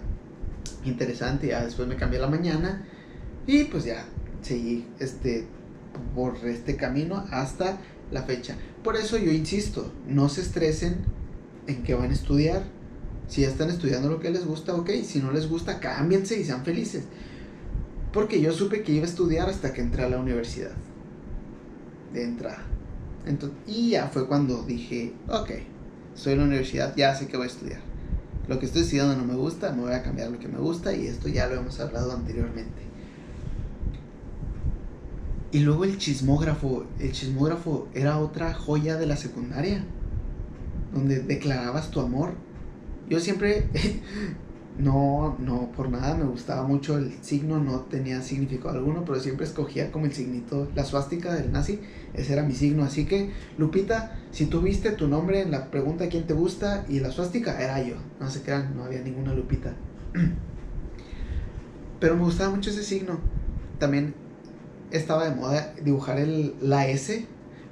[0.86, 1.50] interesante.
[1.50, 2.88] Ya después me cambié a la mañana
[3.48, 4.06] y pues ya
[4.42, 5.48] seguí este,
[6.14, 7.78] por este camino hasta
[8.12, 8.56] la fecha.
[8.84, 10.98] Por eso yo insisto, no se estresen
[11.66, 12.64] en que van a estudiar.
[13.28, 14.90] Si ya están estudiando lo que les gusta, ok.
[15.04, 17.06] Si no les gusta, cámbiense y sean felices.
[18.14, 20.72] Porque yo supe que iba a estudiar hasta que entré a la universidad.
[22.14, 22.64] De entrada.
[23.26, 25.52] Entonces, y ya fue cuando dije, ok,
[26.16, 27.82] estoy en la universidad, ya sé que voy a estudiar.
[28.48, 30.94] Lo que estoy estudiando no me gusta, me voy a cambiar lo que me gusta
[30.94, 32.87] y esto ya lo hemos hablado anteriormente.
[35.52, 39.84] Y luego el chismógrafo, el chismógrafo era otra joya de la secundaria,
[40.94, 42.34] donde declarabas tu amor.
[43.10, 43.70] Yo siempre,
[44.78, 49.46] no, no, por nada me gustaba mucho el signo, no tenía significado alguno, pero siempre
[49.46, 51.80] escogía como el signito, la suástica del nazi,
[52.14, 52.84] ese era mi signo.
[52.84, 57.12] Así que, Lupita, si tuviste tu nombre en la pregunta quién te gusta y la
[57.12, 57.96] suástica, era yo.
[58.20, 59.74] No se crean, no había ninguna Lupita.
[62.02, 63.18] Pero me gustaba mucho ese signo.
[63.80, 64.27] También
[64.92, 67.26] estaba de moda dibujar el, la S,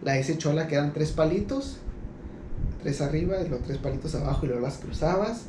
[0.04, 1.78] la S chola que eran tres palitos,
[2.82, 5.46] tres arriba y los tres palitos abajo y luego las cruzabas.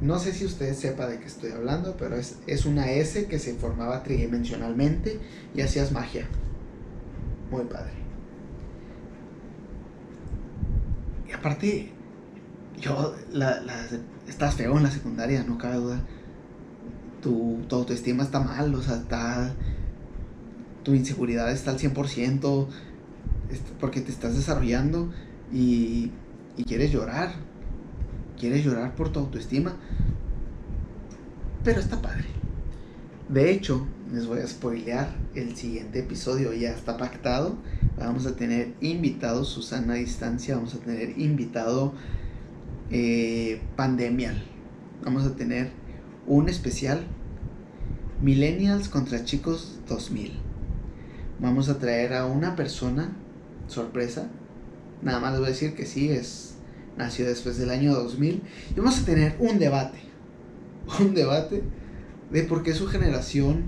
[0.00, 3.38] No sé si usted sepa de qué estoy hablando, pero es, es una S que
[3.38, 5.18] se formaba tridimensionalmente
[5.54, 6.28] y hacías magia.
[7.50, 7.98] Muy padre.
[11.28, 11.90] Y aparte,
[12.80, 13.74] yo, la, la,
[14.28, 16.00] estás feo en la secundaria, no cabe duda.
[17.20, 19.52] Tu, tu autoestima está mal, o sea, está
[20.88, 22.66] tu inseguridad está al 100%
[23.50, 25.12] este, porque te estás desarrollando
[25.52, 26.12] y,
[26.56, 27.34] y, quieres llorar.
[28.40, 29.76] Quieres llorar por tu autoestima.
[31.62, 32.24] Pero está padre.
[33.28, 36.54] De hecho, les voy a spoilear el siguiente episodio.
[36.54, 37.58] Ya está pactado.
[37.98, 40.56] Vamos a tener invitado Susana a distancia.
[40.56, 41.92] Vamos a tener invitado
[42.90, 44.42] eh, Pandemial.
[45.04, 45.70] Vamos a tener
[46.26, 47.06] un especial
[48.22, 50.47] Millennials contra chicos 2000.
[51.40, 53.12] Vamos a traer a una persona,
[53.68, 54.28] sorpresa.
[55.02, 56.56] Nada más les voy a decir que sí, es
[56.96, 58.42] nació después del año 2000.
[58.70, 59.98] Y vamos a tener un debate.
[61.00, 61.62] Un debate
[62.30, 63.64] de por qué su generación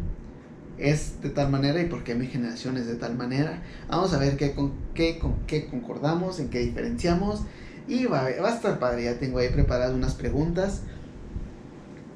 [0.79, 3.63] es de tal manera y por qué mi generación es de tal manera.
[3.89, 7.43] Vamos a ver qué, con, qué, con qué concordamos, en qué diferenciamos.
[7.87, 9.05] Y va, va a estar padre.
[9.05, 10.83] Ya tengo ahí preparadas unas preguntas.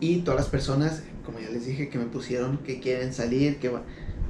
[0.01, 3.71] Y todas las personas, como ya les dije, que me pusieron que quieren salir, que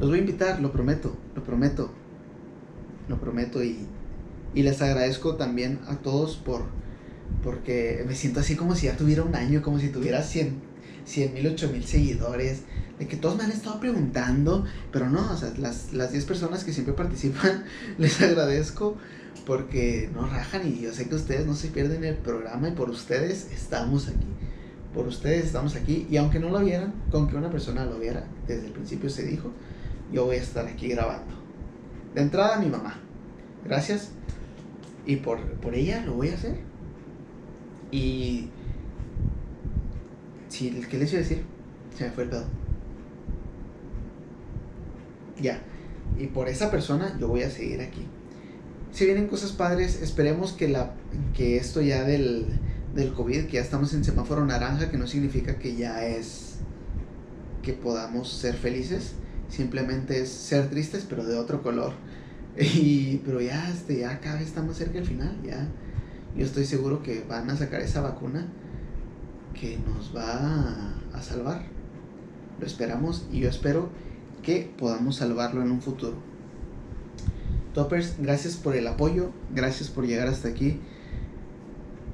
[0.05, 1.91] los voy a invitar, lo prometo, lo prometo.
[3.09, 3.87] Lo prometo y,
[4.55, 6.67] y les agradezco también a todos por
[7.43, 10.61] porque me siento así como si ya tuviera un año, como si tuviera 100
[11.33, 12.65] mil, 8 mil seguidores,
[12.99, 16.65] de que todos me han estado preguntando, pero no, o sea, las, las 10 personas
[16.65, 17.65] que siempre participan,
[17.99, 18.99] les agradezco
[19.47, 22.91] porque no rajan y yo sé que ustedes no se pierden el programa y por
[22.91, 24.27] ustedes estamos aquí.
[24.93, 28.27] Por ustedes estamos aquí y aunque no lo vieran, con que una persona lo viera,
[28.47, 29.51] desde el principio se dijo,
[30.15, 31.35] yo voy a estar aquí grabando.
[32.15, 33.01] De entrada mi mamá,
[33.65, 34.13] gracias.
[35.05, 36.57] Y por, por ella lo voy a hacer.
[37.91, 38.49] Y...
[40.49, 41.45] Sí, ¿qué les iba a decir?
[41.97, 42.45] Se me fue el pedo.
[45.41, 45.61] Ya.
[46.17, 48.07] Y por esa persona yo voy a seguir aquí.
[48.93, 50.95] Si vienen cosas padres, esperemos que, la,
[51.35, 52.47] que esto ya del,
[52.95, 56.59] del COVID, que ya estamos en semáforo naranja, que no significa que ya es
[57.65, 59.15] que podamos ser felices,
[59.49, 61.93] simplemente es ser tristes, pero de otro color.
[62.57, 65.67] Y, pero ya, este, ya cada vez estamos cerca del final, ya.
[66.37, 68.47] Yo estoy seguro que van a sacar esa vacuna
[69.59, 71.65] que nos va a, a salvar.
[72.61, 73.89] Lo esperamos y yo espero
[74.45, 76.17] que podamos salvarlo en un futuro.
[77.73, 80.79] Toppers, gracias por el apoyo, gracias por llegar hasta aquí.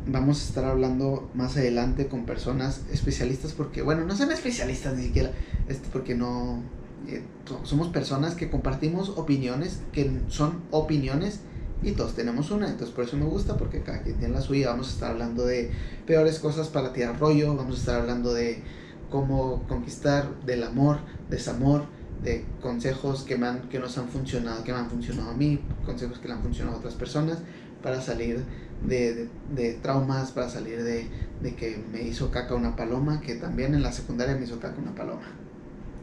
[0.06, 5.04] Vamos a estar hablando más adelante con personas especialistas porque, bueno, no son especialistas ni
[5.04, 5.32] siquiera,
[5.68, 6.62] este, porque no,
[7.08, 7.22] eh,
[7.64, 11.40] somos personas que compartimos opiniones, que son opiniones
[11.82, 14.70] y todos tenemos una, entonces por eso me gusta porque cada quien tiene la suya,
[14.70, 15.70] vamos a estar hablando de
[16.06, 18.62] peores cosas para tirar rollo, vamos a estar hablando de
[19.10, 20.98] cómo conquistar, del amor,
[21.30, 21.84] desamor,
[22.22, 25.60] de consejos que, me han, que nos han funcionado, que me han funcionado a mí,
[25.86, 27.38] consejos que le han funcionado a otras personas
[27.82, 28.44] para salir
[28.86, 31.06] de, de, traumas, para salir de,
[31.42, 34.80] de, que me hizo caca una paloma, que también en la secundaria me hizo caca
[34.80, 35.22] una paloma.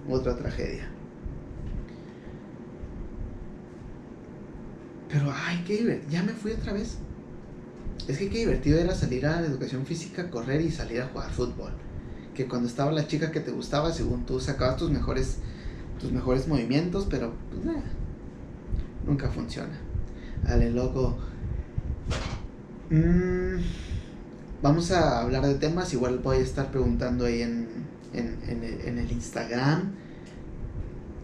[0.09, 0.89] Otra tragedia.
[5.09, 6.11] Pero, ay, qué divertido.
[6.11, 6.97] Ya me fui otra vez.
[8.07, 11.31] Es que qué divertido era salir a la educación física, correr y salir a jugar
[11.31, 11.71] fútbol.
[12.33, 15.39] Que cuando estaba la chica que te gustaba, según tú sacabas tus mejores
[15.99, 17.61] tus mejores movimientos, pero pues,
[19.05, 19.73] nunca funciona.
[20.43, 21.17] Dale, loco.
[22.89, 23.59] Mm,
[24.61, 27.67] vamos a hablar de temas, igual voy a estar preguntando ahí en,
[28.17, 29.93] en, el Instagram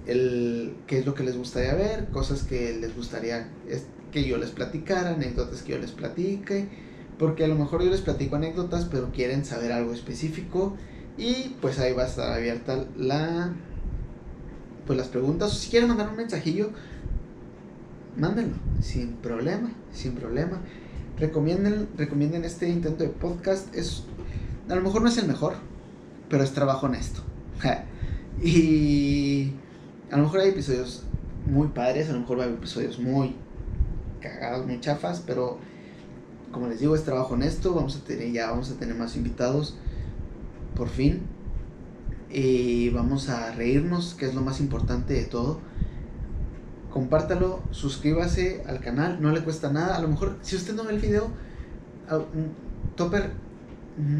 [0.06, 3.50] el, qué es lo que les gustaría ver, cosas que les gustaría
[4.12, 6.68] que yo les platicara, anécdotas que yo les platique,
[7.18, 10.76] porque a lo mejor yo les platico anécdotas, pero quieren saber algo específico
[11.18, 13.54] y pues ahí va a estar abierta la
[14.86, 16.72] pues las preguntas, o si quieren mandar un mensajillo,
[18.18, 20.60] mándenlo, sin problema, sin problema.
[21.18, 24.04] Recomienden, recomienden este intento de podcast, es,
[24.68, 25.54] a lo mejor no es el mejor,
[26.34, 27.22] pero es trabajo honesto.
[28.44, 29.52] y
[30.10, 31.04] a lo mejor hay episodios
[31.46, 33.36] muy padres, a lo mejor hay episodios muy
[34.20, 35.60] cagados, muy chafas, pero
[36.52, 39.76] como les digo, es trabajo honesto, vamos a tener ya, vamos a tener más invitados,
[40.76, 41.22] por fin
[42.32, 45.60] y vamos a reírnos, que es lo más importante de todo.
[46.90, 49.98] Compártalo, suscríbase al canal, no le cuesta nada.
[49.98, 51.30] A lo mejor, si usted no ve el video,
[52.96, 53.34] Topper,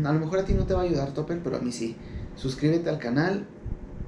[0.06, 1.96] a lo mejor a ti no te va a ayudar, Topper, pero a mí sí.
[2.36, 3.48] Suscríbete al canal,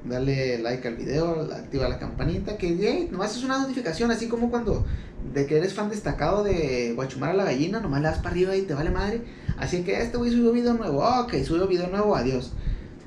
[0.03, 4.49] dale like al video, activa la campanita, que hey, nomás es una notificación, así como
[4.49, 4.85] cuando
[5.33, 8.55] de que eres fan destacado de Guachumar a la gallina, nomás le das para arriba
[8.55, 9.21] y te vale madre.
[9.57, 12.53] Así que este güey subió video nuevo, ok, subió video nuevo, adiós.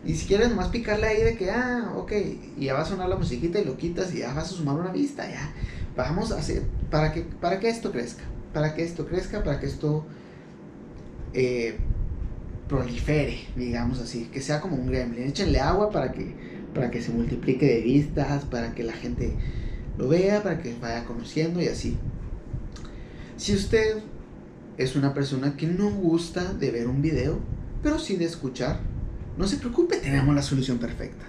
[0.04, 2.12] Y si quieres nomás picarle ahí de que, ah, ok,
[2.56, 4.76] y ya va a sonar la musiquita y lo quitas y ya vas a sumar
[4.76, 5.52] una vista, ya.
[5.96, 8.22] Vamos a hacer, para que, para que esto crezca,
[8.54, 10.04] para que esto crezca, para que esto
[11.34, 11.78] eh,
[12.68, 15.24] prolifere, digamos así, que sea como un gremlin.
[15.28, 16.34] Échenle agua para que,
[16.74, 19.32] para que se multiplique de vistas, para que la gente
[19.96, 21.96] lo vea, para que vaya conociendo y así.
[23.36, 23.98] Si usted
[24.76, 27.40] es una persona que no gusta de ver un video,
[27.82, 28.80] pero sí de escuchar,
[29.36, 31.24] no se preocupe, tenemos la solución perfecta.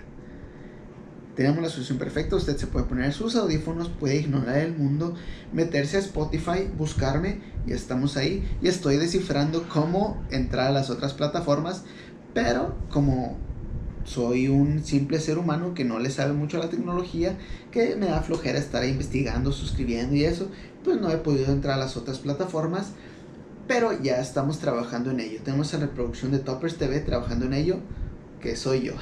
[1.39, 5.15] Tenemos la solución perfecta, usted se puede poner sus audífonos, puede ignorar el mundo,
[5.53, 8.45] meterse a Spotify, buscarme y estamos ahí.
[8.61, 11.85] Y estoy descifrando cómo entrar a las otras plataformas,
[12.33, 13.37] pero como
[14.03, 17.37] soy un simple ser humano que no le sabe mucho a la tecnología,
[17.71, 20.51] que me da flojera estar investigando, suscribiendo y eso,
[20.83, 22.91] pues no he podido entrar a las otras plataformas,
[23.65, 25.39] pero ya estamos trabajando en ello.
[25.41, 27.79] Tenemos la producción de Toppers TV trabajando en ello,
[28.41, 28.95] que soy yo.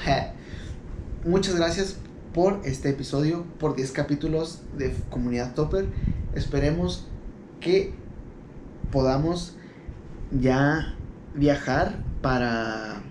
[1.24, 1.96] Muchas gracias
[2.32, 5.86] por este episodio, por 10 capítulos de Comunidad Topper.
[6.34, 7.06] Esperemos
[7.60, 7.94] que
[8.90, 9.56] podamos
[10.30, 10.94] ya
[11.34, 13.02] viajar para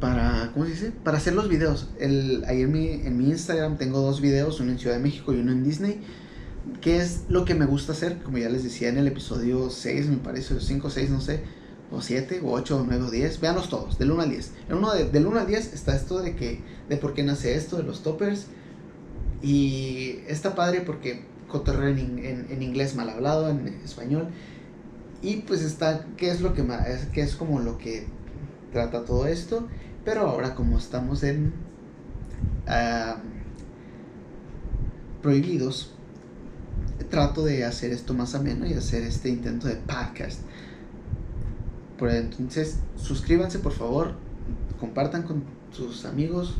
[0.00, 0.92] para ¿cómo se dice?
[0.92, 4.72] para hacer los videos el, ahí en mi, en mi Instagram tengo dos videos uno
[4.72, 6.02] en Ciudad de México y uno en Disney
[6.80, 10.08] que es lo que me gusta hacer como ya les decía en el episodio 6
[10.08, 11.42] me parece 5 o 6 no sé
[11.94, 14.76] o 7 o 8 o 9 o 10 veanlos todos del 1 al 10 en
[14.76, 17.76] uno de, del 1 al 10 está esto de que de por qué nace esto
[17.76, 18.46] de los toppers
[19.42, 24.28] y está padre porque cotorreo en, en, en inglés mal hablado en español
[25.24, 26.62] y pues está, ¿qué es lo que
[27.14, 28.06] qué es como lo que
[28.72, 29.66] trata todo esto?
[30.04, 31.54] Pero ahora como estamos en
[35.22, 35.94] prohibidos,
[37.08, 40.40] trato de hacer esto más ameno y hacer este intento de podcast.
[41.98, 44.14] Por entonces, suscríbanse por favor,
[44.80, 46.56] compartan con sus amigos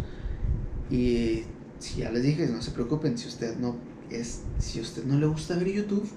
[0.90, 1.42] y
[1.78, 3.76] si ya les dije, no se preocupen, si usted no
[4.10, 6.08] es si usted no le gusta ver YouTube,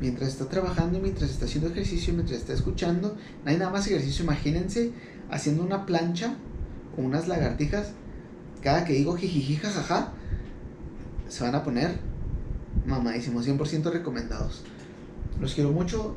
[0.00, 3.16] mientras está trabajando, mientras está haciendo ejercicio, mientras está escuchando.
[3.44, 4.24] No hay nada más ejercicio.
[4.24, 4.92] Imagínense
[5.30, 6.34] haciendo una plancha
[6.96, 7.92] o unas lagartijas.
[8.62, 10.12] Cada que digo jijiji, jajaja,
[11.28, 11.98] se van a poner
[12.86, 14.62] mamadísimos, 100% recomendados.
[15.40, 16.14] Los quiero mucho.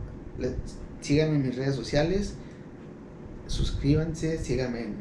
[1.02, 2.36] Síganme en mis redes sociales.
[3.48, 4.96] Suscríbanse, síganme en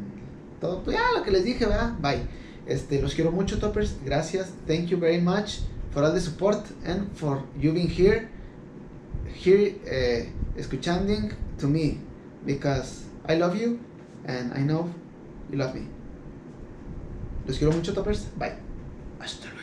[0.60, 0.82] todo.
[0.82, 1.94] Pues ya lo que les dije, ¿verdad?
[2.00, 2.26] Bye.
[2.66, 3.96] Este, los quiero mucho, toppers.
[4.04, 4.52] Gracias.
[4.66, 8.28] Thank you very much for all the support and for you being here.
[9.36, 12.00] here uh, escuchando to me
[12.44, 13.80] because I love you
[14.24, 14.92] and I know
[15.50, 15.86] you love me.
[17.46, 18.26] Los quiero mucho, toppers.
[18.36, 18.56] Bye.
[19.20, 19.55] Hasta